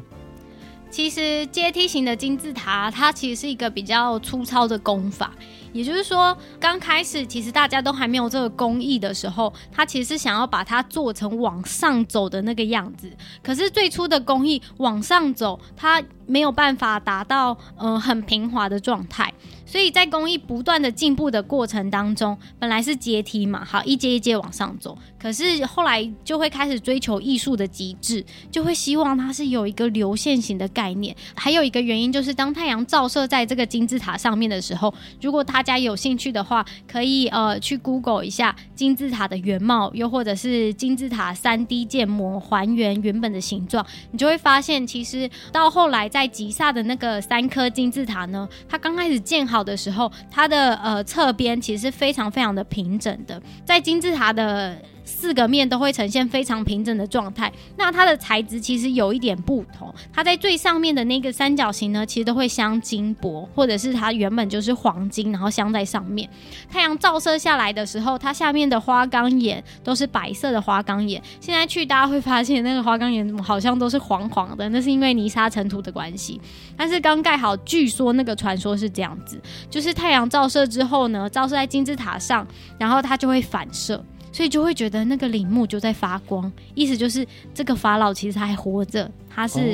[0.90, 5.32] 其实阶梯型的金字塔，它其实是一个比较粗糙的工法。
[5.72, 13.10] 也就是说，刚开始其实大家都还没有这个工艺的时候，它其实是想要把它做成往上走的那个样子。
[13.42, 19.32] 可是最初的工艺往上走，它没有办法达到呃很平滑的状态。
[19.68, 24.96] 所以在工艺不断的进步的过程当中，本来是阶梯嘛，好，一阶一阶往上走。
[25.20, 31.14] 可是后来就会开始追求艺术的极致，就会希望它是有一个流线型的概念。
[31.34, 49.57] 还有一个原因就是，当太阳照射在这个金字塔上面的时候，如果大家有兴趣的话，可以呃去 Google 一下金字塔的原貌，又或者是金字塔 3D 建模还原原本的形状，你就会发现，其实到后来在吉萨的那个三颗金字塔呢，它刚开始建好。
[49.58, 54.76] 好的时候，它的呃侧边其实是非常非常的平整的，在金字塔的。
[55.08, 57.50] 四个面都会呈现非常平整的状态。
[57.76, 59.92] 那它的材质其实有一点不同。
[60.12, 66.28] 它在最上面的那个三角形呢，其实都会镶金箔，或者是它原本就是黄金，然后镶在上面。
[66.70, 71.20] 太阳照射下来的时候，它下面的花岗岩都是白色的花岗岩。
[71.40, 76.38] 现在去大家会发现那个花岗岩好像都是黄黄的，那是因为泥沙尘土的关系。
[76.76, 79.40] 但是刚盖好，据说那个传说是这样子，
[79.70, 82.46] 就是太阳照射之后呢，照射在金字塔上，
[82.78, 84.04] 然后它就会反射。
[84.38, 89.72] 所以就会觉得那个陵墓就在发光，意思就是这个法老其实还活着，他是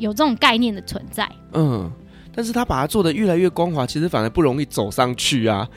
[0.00, 1.30] 有这种概念的存在。
[1.52, 1.88] 嗯，
[2.34, 5.68] 但是他把它做的越来越光滑，其实反而不容易走上去啊，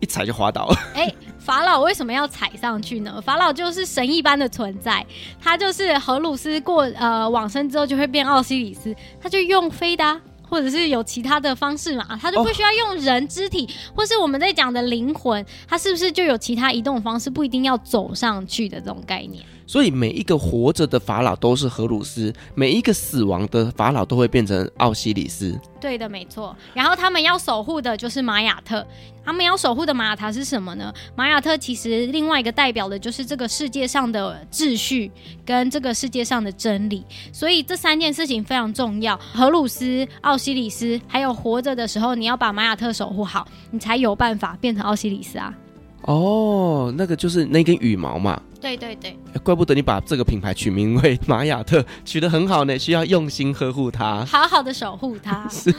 [0.00, 0.74] 一踩就滑倒了。
[0.96, 3.20] 哎、欸，法老为什么要踩上去呢？
[3.20, 5.06] 法老就是神一般的存在，
[5.40, 8.92] 他就是荷鲁斯过呃往生之后就会变奥西里斯，
[9.22, 10.20] 他就用飞的、啊。
[10.50, 19.44] 或者是有其他的方式嘛，它就不需要用人肢体，或是我们在讲的灵魂，它是不是就有其他移动方式，不一定要走上去的这种概念？
[19.70, 25.56] 所以每一个活着的法老都是荷鲁斯，每一个死亡的法老都会变成奥西里斯。
[25.80, 26.56] 对的，没错。
[26.74, 28.84] 然后他们要守护的就是玛雅特，
[29.24, 30.92] 他们要守护的玛雅塔是什么呢？
[31.14, 35.08] 玛雅特其实另外一个代表的就是这个世界上的秩序
[35.46, 37.04] 跟这个世界上的真理。
[37.32, 39.16] 所以这三件事情非常重要。
[39.32, 45.54] 荷鲁斯、奥西里斯，还有活着的时候，你要把玛雅特守护好，你才有办法变成奥西里斯啊。
[46.02, 48.42] 哦，那个就是那根羽毛嘛。
[48.60, 55.46] 对对对，怪不得你把这个品牌取名为玛雅特， 取得很好呢，需要用心呵护它，好好的守护它。
[55.50, 55.72] 是。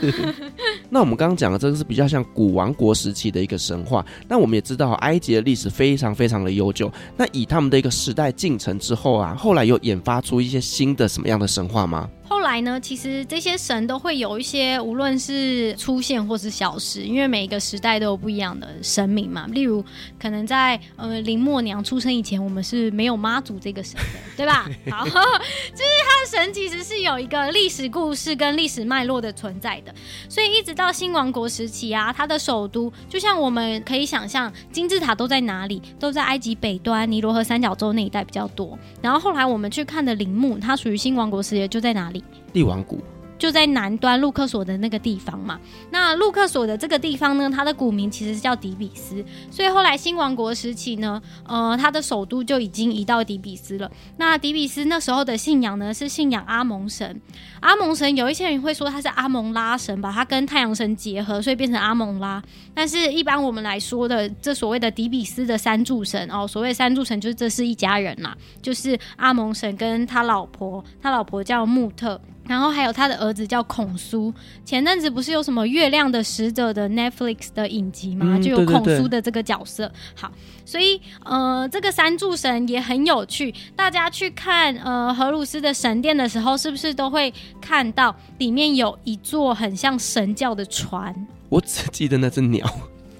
[0.90, 4.04] 那我们刚刚讲的这个是比较像古王国时期的一个神话。
[4.28, 6.92] 那我们也知道，埃及的历史非常非常的悠久。
[7.16, 12.08] 那以他们的一个时代进程之后啊，后来有研发出一些新的什么样的神话吗？
[12.28, 19.46] 后来呢，其实这些神都会有一些，无论是出现或是消失，因为每一个时代都有不一样的神明嘛。
[19.48, 19.84] 例如，
[20.18, 24.66] 可能在呃林默娘出生以前，我们是没有妈祖这个神的，对吧？
[24.90, 29.94] 好， 就是他的神其实是有一个历史故事跟历史脉络的存在的。
[30.28, 35.82] 所以一直到新王国时期啊，它的首都就像我们可以想象，金字塔都在哪里？
[36.00, 38.78] 都在埃及北端尼罗河三角洲那一带比较多。
[39.02, 42.24] 然后后来我们去看的陵墓，它属于新王国时期，就在哪里？
[42.52, 43.02] 帝王谷
[43.42, 45.58] 就在南端路克索的那个地方嘛。
[45.90, 53.90] 那路克索的这个地方呢，它的古名其实是叫底比斯，所以后来新王国时期呢，呃，它的首都就已经移到底比斯了。
[54.16, 57.20] 那底比斯那时候的信仰呢，是信仰阿蒙神。
[57.58, 62.40] 阿蒙神有一些人会说他是阿蒙拉神，把它跟太阳神结合，所以变成阿蒙拉。
[62.72, 72.20] 但是一般我们来说的，这所谓的底比斯的三柱神哦，所谓三柱神就是这是一家人啦，就是阿蒙神跟他老婆，他老婆叫穆特。
[72.46, 74.32] 然后还有他的儿子叫孔苏，
[74.64, 78.26] 前阵子不是有什么月亮的使者的 Netflix 的影集吗？
[78.30, 79.90] 嗯、就有孔苏的这个角色。
[80.14, 80.30] 好，
[80.64, 83.54] 所以呃，这个三柱神也很有趣。
[83.76, 91.14] 大家去看呃荷鲁斯的神殿的时候，是不是都会看到里面有一座很像神教的船？
[91.48, 92.66] 我只记得那只鸟。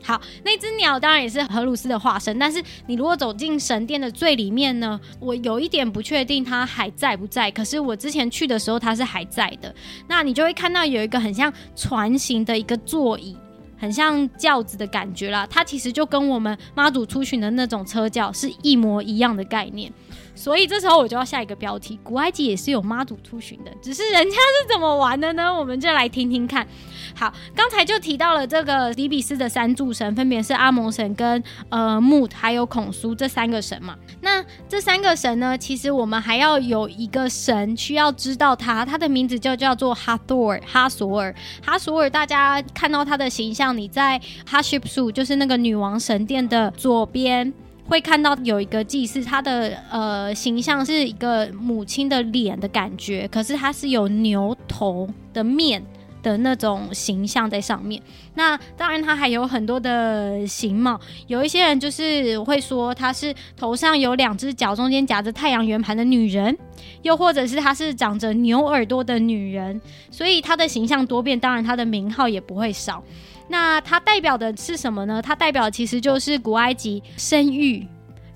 [0.03, 7.51] 好，那只鸟当然也是荷鲁斯的化身，但是你如果走进神殿的最里面呢，我有一点不确定它还在不在。
[7.51, 9.73] 可是我之前去的时候它是还在的，
[10.09, 13.37] 那你就会看到有一个很像船形的一个座椅，
[13.79, 15.47] 很像轿子的感觉啦。
[15.49, 19.93] 它其实就跟我们妈祖出巡的那种车轿是一模一样的概念。
[20.35, 25.53] 所以这时候我就要下一个标题：古埃及也是有妈祖出巡的，只是人家是怎么玩的呢？
[25.53, 26.67] 我们就来听听看。
[27.15, 33.97] 好，刚才就提到了这个底比斯的三柱神，分别是阿蒙神跟呃穆还有孔苏这三个神嘛。
[34.21, 41.35] 那这三个神呢，其实我们还要有一个神需要知道他，他的名字就叫做哈多尔哈索尔
[41.65, 42.11] 哈索尔。
[42.11, 47.53] 大家看到他的形象，你在哈希普苏就是那个女王神殿的左边。
[47.85, 55.85] 会看到有一个祭司，他的呃形象是一个母亲的脸的感觉，可是他是有牛头的面
[56.23, 58.01] 的那种形象在上面。
[58.35, 61.01] 那当然，他还有很多的形貌。
[61.27, 66.57] 有一些人就是会说他是头上有两只脚，中间夹着太阳圆盘的女人，
[67.03, 69.81] 又或者是他是长着牛耳朵的女人。
[70.11, 73.03] 所以他的形象多变，当然他的名号也不会少。
[73.49, 75.21] 那它代表的是什么呢？
[75.21, 77.87] 它代表其实就是古埃及生育，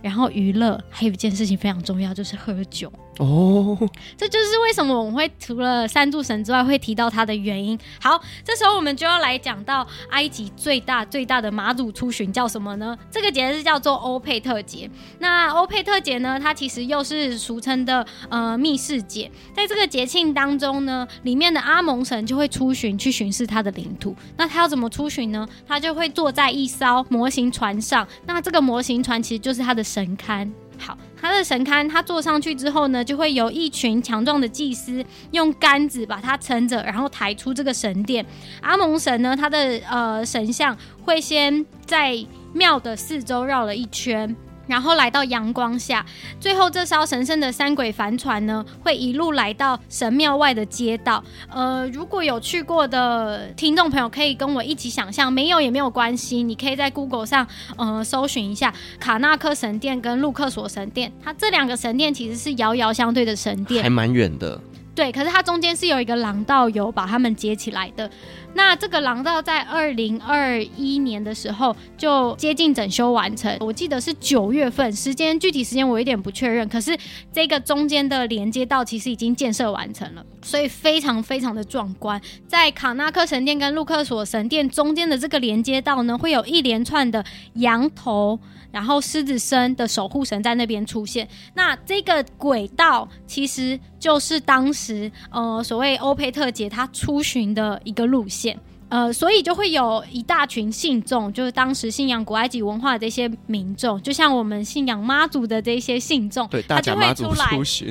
[0.02, 2.92] 然后娱乐，还有一件事情非常重要，就是喝酒。
[3.18, 3.76] 哦，
[4.16, 7.78] 这就是为什么我们会除了三柱神之外会提到它的原因。
[8.00, 12.96] 好，这时候我们就要来讲到埃及最大最大的马祖出巡叫什么呢？
[13.10, 14.90] 这个节日叫做欧佩特节。
[15.18, 19.30] 那欧佩特节呢，它其实又是俗称的呃密室节。
[19.54, 24.14] 在这个节庆当中呢，里面的阿蒙神就会出巡去巡视他的领土。
[24.36, 25.48] 那他要怎么出巡呢？
[25.66, 28.06] 他就会坐在一艘模型船上。
[28.26, 30.50] 那这个模型船其实就是他的神龛。
[30.78, 38.24] 好，他的神龛，他坐上去之后呢，就会有一群强壮的祭司用杆子把它撑着，然后抬出这个神殿。
[38.60, 42.16] 阿蒙神呢，他的呃神像会先在
[42.52, 44.34] 庙的四周绕了一圈。
[44.66, 46.04] 然后来到阳光下，
[46.40, 51.22] 最后这艘神圣的三轨帆船呢，会一路来到神庙外的街道。
[51.48, 57.46] 呃，如果有去过的听众朋友，可以跟我一起想象；没有也没有关系，你可以在 Google 上
[57.76, 61.12] 呃搜寻一下卡纳克神殿跟路克索神殿。
[61.22, 64.60] 它这两个神殿其实是遥遥相对的神殿，还蛮远的。
[64.94, 68.10] 对，可是它中间是有一个廊道，有把它们接起来的。
[68.56, 76.66] 那这个廊道在二零二一年的时候就接近整修完成，我记得是九月份，时间具体时间我有点不确认。
[76.66, 76.96] 可是
[77.30, 82.18] 这个中间的连接道其实已经建设完成了，所以非常非常的壮观。
[82.48, 87.22] 在卡纳克神殿跟路克索神殿中间的这个连接道呢，会有一连串的
[87.56, 88.40] 羊头，
[88.72, 91.28] 然后狮子身的守护神在那边出现。
[91.52, 98.45] 那这个轨道其实就是当时呃所谓欧佩特节他出巡的一个路线。
[98.88, 107.46] 呃，所以就会有一大群信众，就是当时信仰古埃及文化的这些民众，就像我们信仰妈祖的这些信众，对，大甲妈祖出来，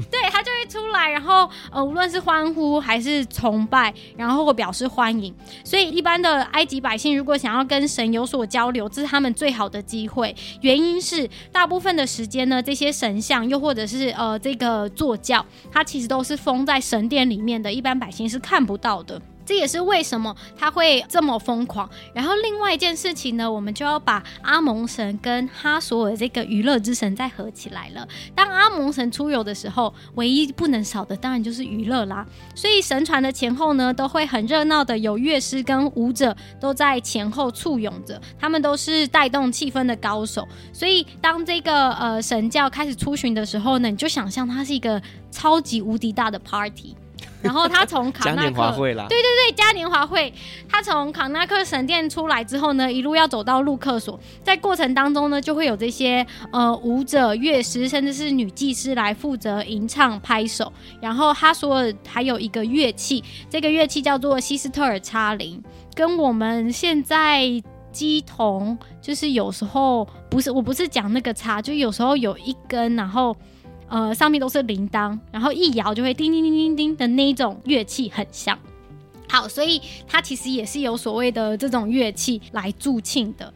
[0.10, 5.36] 对，他就会出来，然后呃，无论是欢呼还是崇拜，然后表示欢迎。
[5.66, 10.34] 所以一般的埃及百姓如果想要跟神有所交流，这是他们最好的机会。
[10.62, 19.22] 原因是大部分的时间呢，这些神像又或者是呃这个坐教，它其实都是封在神殿里面的，一般百姓是看不到的。
[19.46, 21.90] 这也是为什么他会这么疯狂。
[22.14, 28.08] 然后另外一件事情呢，我们就要把阿蒙神跟哈索尔这个娱乐之神再合起来了。
[28.34, 32.26] 当阿蒙神出游的时候，唯一不能少的当然就是娱乐啦。
[32.56, 40.48] 所以神船的前后呢，都会很热闹的，有乐师跟舞者都在前后簇拥着，他们都是带动气氛的高手。
[40.74, 46.96] 所以当这个呃神教开始出巡的时候呢，你就想象它是一个超级无敌大的 party。
[47.46, 48.72] 然后他从卡纳克，
[49.08, 50.34] 对对对，嘉年华会，
[50.68, 60.74] 他从卡纳克神殿出来之后呢，一路要走到路克索，在过程当中呢，就会有这些呃舞者、乐师，甚至是女技师来负责吟唱、拍手。
[61.00, 67.44] 然后他说还有一个乐器，这个乐器叫做西斯特尔叉铃，跟我们现在
[67.92, 73.36] 鸡同，就是有时候不是，我不是讲那个叉，就有时候有一根，然后。
[73.88, 78.58] 呃，上面都是铃铛，然后一摇就会叮叮叮叮叮的那种乐器很像。
[79.28, 83.54] 好，所以它其实也是有所谓的这种乐器来助庆的。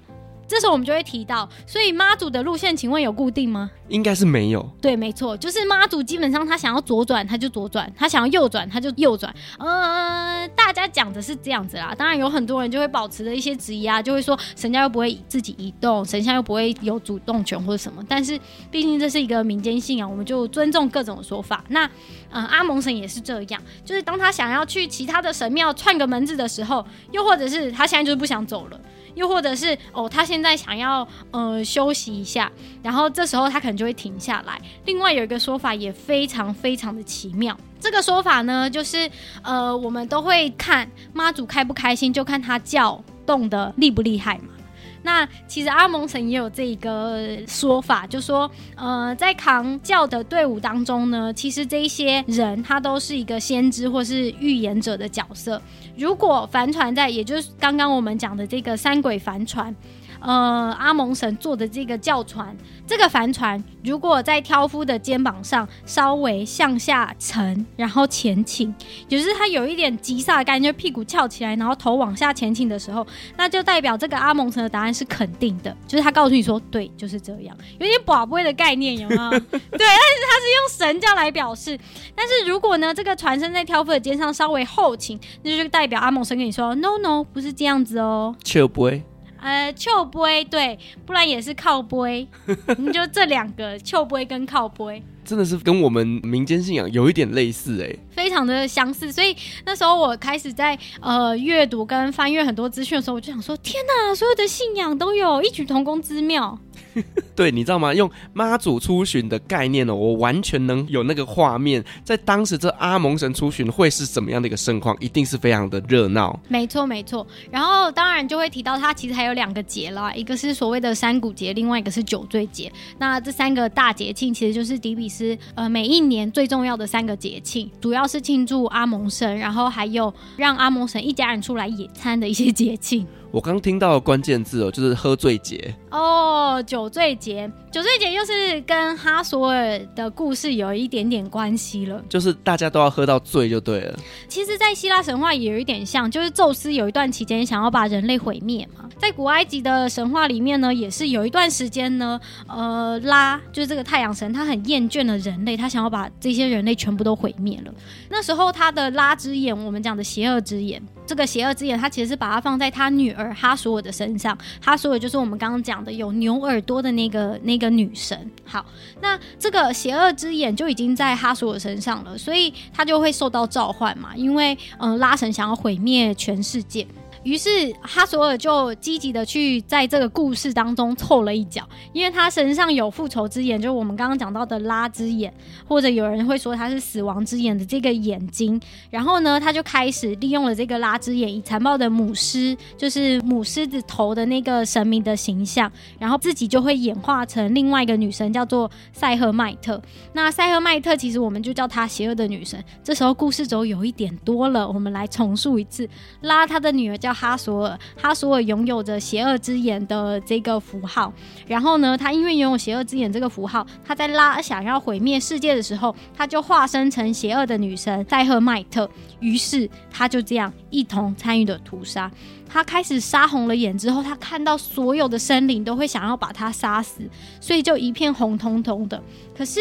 [0.50, 3.70] 这时候我们就会提到，所以妈祖的路线，请问有固定吗？
[3.88, 4.68] 应该是没有。
[4.82, 9.34] 对，没错，就是妈祖基本上他想要左转，他就左转；他想要右转，他就右转。
[9.60, 11.94] 呃，大家讲的是这样子啦。
[11.96, 18.04] 当然有很多人就会保持着一些质疑啊，就会说神教又不会自己移动，神像又不会有主动权或者什么。
[18.10, 18.40] 但是
[18.72, 21.64] 毕竟这是一个民间信仰，我们就尊重各种说法。
[21.70, 21.88] 那
[22.32, 28.80] 呃，阿蒙神也是这样，就是当他想要去其他的神庙串个门子的时候，又或者是他现在就是不想走了。
[29.20, 32.50] 又或者是哦，他现在想要呃休息一下，
[32.82, 34.58] 然后这时候他可能就会停下来。
[34.86, 39.12] 另外有一个说法也非常非常的奇妙，这个说法呢，就是
[39.44, 44.54] 呃，我们都会看妈祖开不开心，就看他叫动的厉不厉害嘛。
[45.02, 55.62] 那其实阿蒙神也有这一个说法，就说，呃，在扛叫的队伍当中呢，其实这一些人他都是一个先知或是预言者的角色。
[56.00, 59.76] 如果帆船在，也就是刚刚我们讲的这个三轨帆船。
[60.20, 62.56] 呃，阿蒙神坐的这个轿船，
[62.86, 68.74] 这个帆船如果在挑夫的肩膀上稍微向下沉，然后前倾，
[69.08, 73.06] 也就是他有一点急刹的感觉，屁股翘起来，然后头往下前倾的时候，
[73.38, 79.30] 那就代表这个阿蒙神的答案是肯定的，就是他告诉你说，对，就是这样，有点宝贝的概念，有没有？
[79.40, 81.80] 对，但是他是用神教来表示。
[82.16, 89.02] 但是如果呢，这个船身在挑夫的肩上稍微后倾，那就代表阿蒙神跟你说，no no，不是这样子哦，就不会。
[89.42, 92.28] 呃，笑杯对，不然也是靠杯，
[92.78, 95.02] 你就这两个笑杯跟靠杯。
[95.26, 99.12] 真的是跟我们民间信仰有一点类似哎、欸，非常的相似。
[99.12, 106.58] 所以那时候我开始在呃阅读跟翻阅很多资讯的时候，我就想说：天哪，所有的信仰都有异曲同工之妙。
[107.36, 107.94] 对，你知道吗？
[107.94, 116.38] 用妈祖出巡的概念呢，我完全能有那个画面，在当时这阿蒙神出巡会是怎么样的一个盛况，一定是非常的热闹。
[116.48, 117.26] 没错，没错。
[117.50, 122.72] 然后当然就会提到它其实还有两个节啦，一个是所谓的山谷节，另外一个是酒醉节。
[122.98, 125.38] 那这三个大节庆其实就是底比斯。
[125.56, 133.06] 呃，每一年最重要的三个节庆，主要是庆祝阿蒙神，然后还有让阿蒙神一家人出来野餐的一些节庆。
[133.32, 144.00] 我刚听到关键字哦，就是喝醉节哦，酒醉节，酒醉节又是跟哈索尔的故事有一点点关系了，就是大家都要喝到醉就对了。
[144.28, 148.90] 其实，在希腊神话也有一点像，就是宙斯有一段期间想要把人类毁灭嘛。
[148.98, 157.74] 在古埃及的神话里面呢，也是有一段时间呢，呃，拉就是这个太阳神，他很厌倦了人类，他想要把这些人类全部都毁灭了。
[158.10, 160.82] 那时候他的拉之眼，我们讲的邪恶之眼。
[161.06, 164.38] 这个邪恶之眼，他其实是把它放在他女儿哈索尔的身上。
[164.62, 168.18] 哈索尔就是我们刚刚讲的有牛耳朵的那个那一个女神。
[168.46, 168.66] 好，
[169.02, 174.16] 那这个邪恶之眼就已经在哈索尔身上了，所以他就会受到召唤嘛。
[174.16, 176.88] 因为嗯、拉神想要毁灭全世界。
[177.30, 181.62] 于是哈索尔就积极的去在这个故事当中凑了一脚，
[181.94, 185.32] 因为他身上有复仇之眼，就是我们刚刚讲到的拉之眼，
[185.68, 188.60] 或者有人会说他是死亡之眼的这个眼睛。
[188.90, 199.80] 然后呢，他就开始利用了这个拉之眼，以残暴的母狮，就是母狮子头的那个神明的形象，然后自己就会演化成另外一个女神，叫做塞赫麦特。
[200.14, 202.60] 那塞赫麦特其实我们就叫她邪恶的女神。
[202.84, 205.88] 这时候故事轴有一点多了，我们来重述一次：
[206.22, 207.14] 拉他的女儿叫。
[207.20, 211.12] 哈索尔，哈索尔拥有着邪恶之眼的这个符号。
[211.46, 218.90] 然后呢，他因为拥有邪恶之眼这个符号，他在拉想要毁灭世界的时候，他就化身成邪恶的女神塞赫迈特。
[219.20, 222.10] 于是他就这样一同参与了屠杀。
[222.48, 227.02] 他开始杀红了眼之后，他看到所有的生灵都会想要把他杀死，
[227.42, 229.04] 所以就一片红彤彤的。
[229.38, 229.60] 可是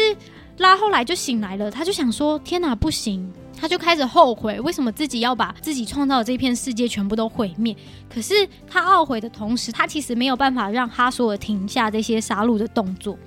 [0.59, 3.29] 拉后来就醒来了，他就想说：天哪，不行！
[3.59, 7.75] 他就开始后悔，为什么自己要把自己创造的这片世界全部都毁灭？
[8.13, 13.17] 可是他懊悔的同时，他其实没有办法让哈索尔停下这些杀戮的动作。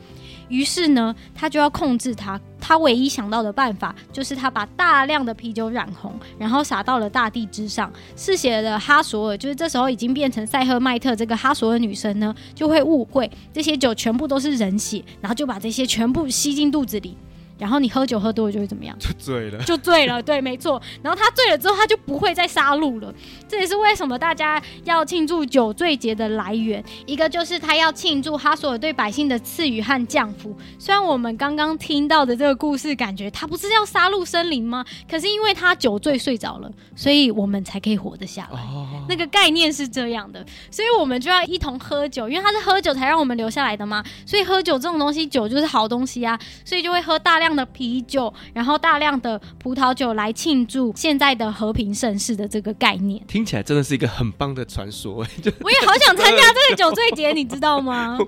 [0.53, 2.39] 于是呢，他就要控制他。
[2.61, 7.91] 他唯一想到的办法，就是他把大量的啤酒染红，然后撒到了大地之上。
[8.15, 17.17] 嗜血的哈索尔，就是这时候已经变成赛赫迈特这个哈索尔女神呢，就会误会这些酒全部都是人血，然后就把这些全部吸进肚子里。
[17.59, 18.97] 然后你喝酒喝多了就会怎么样？
[18.99, 20.21] 就醉了，就醉了。
[20.23, 20.81] 对，没错。
[21.03, 23.13] 然后他醉了之后，他就不会再杀戮了。
[23.49, 26.83] 这也是为什么大家要庆祝酒醉节的来源。
[27.07, 30.57] 一个就是他要庆祝哈索尔对百姓的赐予和降服。
[30.79, 34.85] 虽然我们刚刚听到的这个故事，感觉他不是要杀戮生灵吗？
[35.11, 38.61] 可是因为他酒醉睡着了，所以我们才可以活得下来。
[38.61, 44.03] 哦、那个概念是这样的，所以我们就要一同喝酒，因为他是喝酒才让我们留下来的嘛。
[44.27, 55.15] 所以喝酒这种东西，酒就是好东西啊，所以就会喝大量的啤酒，然后大量的葡萄酒来庆祝现在的和平盛世的这个概念，听起来真的是一个很棒的传说。
[55.61, 58.19] 我也好想参加这个酒醉节，你知道吗？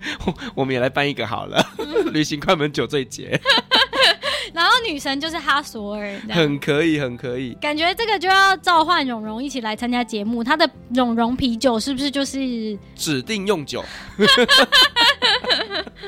[0.54, 1.64] 我们也来办一个好了，
[2.12, 3.40] 旅行快门酒醉节。
[4.52, 7.54] 然后女神就是哈索尔，很可以，很可以。
[7.54, 13.82] 感觉这个就要召唤蓉蓉一起来参加节目，她的蓉蓉啤酒是不是就是指定用酒？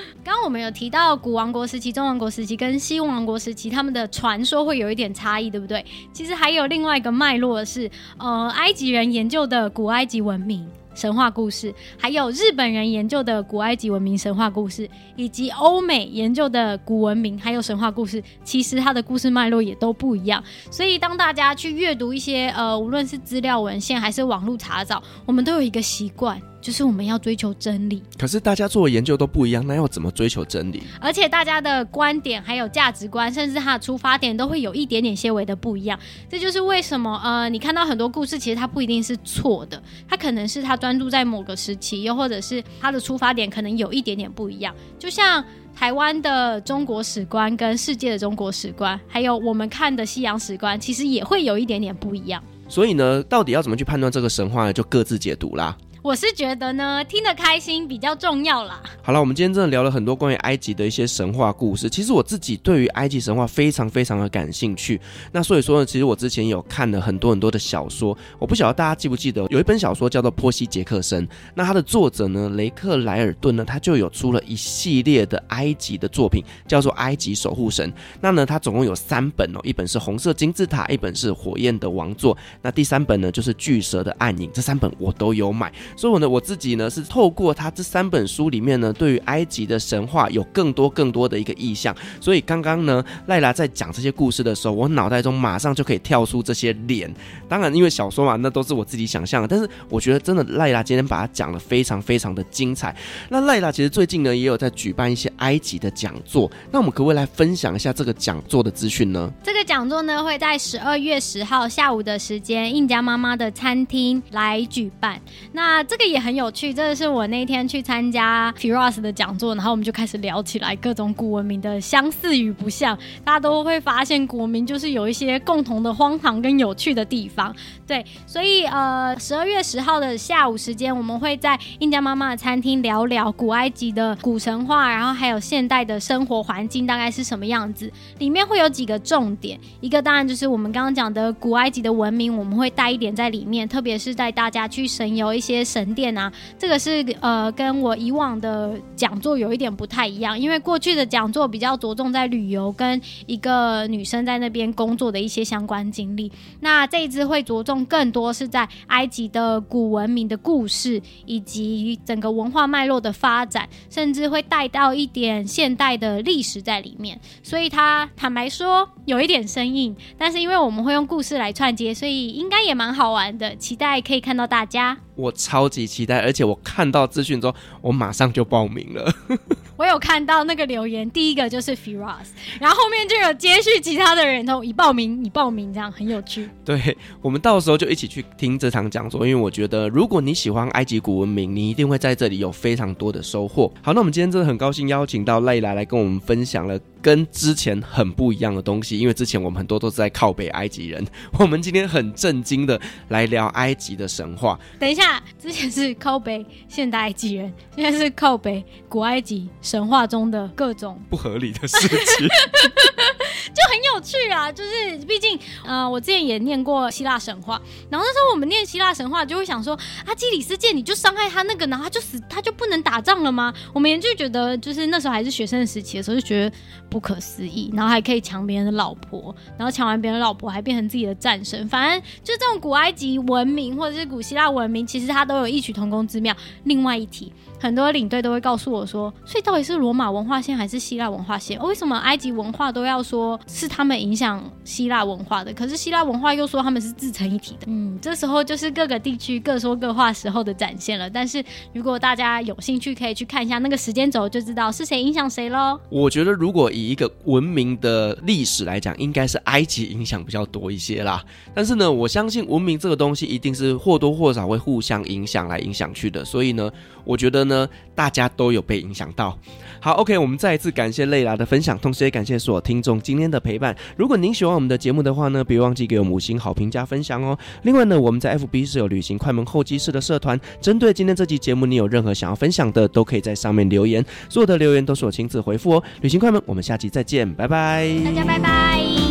[0.25, 5.85] 刚刚我们有提到古王国时期、中王国时期跟西王国时期，他们的传说会有一点差异，对不对？
[6.13, 10.67] 其实还有另外一个脉络是，呃，埃及人研究的古埃及文明。
[10.95, 20.43] 神话故事，还有日本人研究的古埃及文明神话故事，以及欧美研究的古文明还有神话故事，其实它的故事脉络也都不一样。
[20.71, 26.41] 所以当大家去阅读一些呃，无论是资料文献还是网络查找，我们都有一个习惯。
[26.67, 30.83] 就是我们要追求真理，可是大家做的研究都不一样，那要怎么追求真理？
[31.01, 35.97] 而且大家的观点、还有价值观，甚至他的出发点，都会有一点点些微的不一样。
[36.29, 44.75] 这就是为什么，呃，你看到很多故事，其实它不一定是错的，它可能是他专注在某个时期，又或者是他的出发点可能有一点点不一样。
[44.99, 52.43] 就像台湾的中国史观跟世界的中国史观，还有我们看的西洋史观，其实也会有一点点不一样。
[52.69, 54.73] 所以呢，到底要怎么去判断这个神话呢？
[54.73, 55.77] 就各自解读啦。
[56.07, 58.81] 我是觉得呢，听得开心比较重要啦。
[59.03, 61.91] 好了，我们今天真的聊了很多关于埃及的一些神话故事。
[61.91, 65.01] 其实我自己对于埃及神话非常非常的感兴趣。
[65.33, 68.17] 那所以说呢，其实我之前有看了很多很多的小说。
[68.39, 71.27] 我不晓得大家记不记得，有一本小说叫做《波西·杰克森》。
[71.57, 77.91] 那它的作者呢，雷克莱尔顿呢，他就有出了一系列的埃及的作品，叫做《埃及守护神》。
[78.21, 84.49] 那呢，它总共有三本哦，一本是红色金字塔，一本是火焰的王座，那第三本呢就是巨蛇的暗影。
[84.55, 85.73] 这三本我都有买。
[85.97, 91.95] 所以呢，我自己呢是透过他这三本书里面呢，对于埃及的神话有更多更多的一个意象。
[92.21, 97.13] 所以刚刚呢，赖拉在讲这些故事的时候，我脑袋中马上就可以跳出这些脸。
[97.49, 99.49] 当然，因为小说嘛，那都是我自己想象的。
[99.49, 102.95] 但是我觉得真的赖拉今天把它讲得非常非常的精彩。
[103.29, 106.51] 那赖拉其实最近呢也有在举办一些埃及的讲座。
[106.71, 109.33] 那我们可不可以来分享一下这个讲座的资讯呢？
[109.43, 115.21] 这个讲座呢会在十二月十号下午的时间，印加妈妈的餐厅来举办。
[115.53, 127.55] 那这个也很有趣，这个是我那天去参加 Firas 的讲座，然后我们就开始聊起来各种古文明的相似与不像，大家都会发现古文明就是有一些共同的荒唐跟有趣的地方。
[127.87, 137.91] 对，所以呃，十二月十号的下午时间，我们会在印加妈妈的餐厅聊聊古埃及的古神话，然后还有现代的生活环境大概是什么样子。
[138.19, 146.07] 里面会有几个重点，一个当然就是我们刚刚讲的古埃及的文明，我们会带一点在里面，特别是带大家去神游一些神殿。
[146.17, 156.31] 啊，这个是呃，跟我以往的讲座有一点不太一样，因为过去的讲座比较着重在旅游跟一个女生在那边工作的一些相关经历。
[156.61, 167.21] 那这一次会着重更多是在埃及的古文明的故事，以及整个文化脉络的发展，甚至会带到一点现代的历史在里面。
[167.43, 173.55] 所以它坦白说有一点生硬，但是因为我们会用故事来串接，所以应该也蛮好玩的。
[173.57, 174.97] 期待可以看到大家。
[175.17, 179.13] 我超级期待，而且我看到资讯之后，我马上就报名了。
[179.77, 182.29] 我有看到那个留言，第一个就是 Firas，
[182.61, 186.49] 然后后面就有接续其他的人，都已报名，已报名，这样很有趣。
[186.65, 193.71] 对，我们到时候就一起去听这场讲座，因为我觉得如果你喜欢埃及古文明，你一定会在这里有非常多的收获。
[193.83, 201.07] 好，那我们今天真的很高兴邀请到赖来来跟我们分享了跟之前很不一样的东西，因为之前我们很多都是在靠北埃及人，
[201.39, 202.81] 我们今天很震惊的
[203.11, 204.59] 来聊埃及的神话。
[204.81, 209.49] 等一下，之前是靠北现代埃及人，现在是靠北古埃及。
[209.63, 212.29] 神话中的各种不合理的事情，
[213.55, 214.51] 就很有趣啊！
[214.51, 217.61] 就是毕竟，呃，我之前也念过希腊神话，
[217.91, 223.53] 然后那时候我们念希腊神话，就会想说，阿基里斯见你就伤害他那个，然后他就死，他就不能打仗了吗？
[223.73, 226.57] 我们也就觉得，就是那时候还是学生时期的时候，就觉得
[226.89, 236.35] 不可思议，然后还可以抢别人的老婆，然后抢完别人的老婆还变成自己的战神，反正就这种古埃及文明或者是古希腊文明，其实它都有异曲同工之妙。
[236.65, 237.33] 另外一题。
[237.59, 241.59] 很多领队都会告诉我说，所以到底是罗马文化线还是希腊文化线？
[241.61, 245.53] 为什么埃及文化都要说是他们影响希腊文化的？
[245.55, 247.67] 可是希腊文化又说他们是自成一体的。
[247.67, 251.09] 嗯，这时候就是各个地区各说各话时候的展现了。
[251.09, 251.43] 但是
[251.73, 255.81] 如果大家有兴趣，可以去看一下那个时间轴，就知道是谁影响谁喽。
[255.89, 261.25] 我觉得如果以一个文明的历史来讲，应该是埃及影响比较多一些啦。
[261.55, 266.23] 但是呢，我相信文明这个东西一定是或多或少会互相影响来影响去的。
[266.23, 266.71] 所以呢，
[267.05, 267.46] 我觉得。
[267.47, 269.37] 呢，大家都有被影响到。
[269.81, 273.77] 好，OK，我们再一次感谢蕾拉的分享，同时也感谢所有听众今天的陪伴。
[273.97, 277.39] 如果您喜欢我们的节目的话呢，别忘记给我们五星好评加分享哦。
[277.63, 285.83] 另外呢，我们在 FB 是有旅行快门候机室的社团，针对今天这期节目，你有任何想要分享的，都可以在上面留言，所有的留言都是我亲自回复哦。
[286.01, 289.06] 旅行快门，我们下期再见，拜拜，大家拜拜。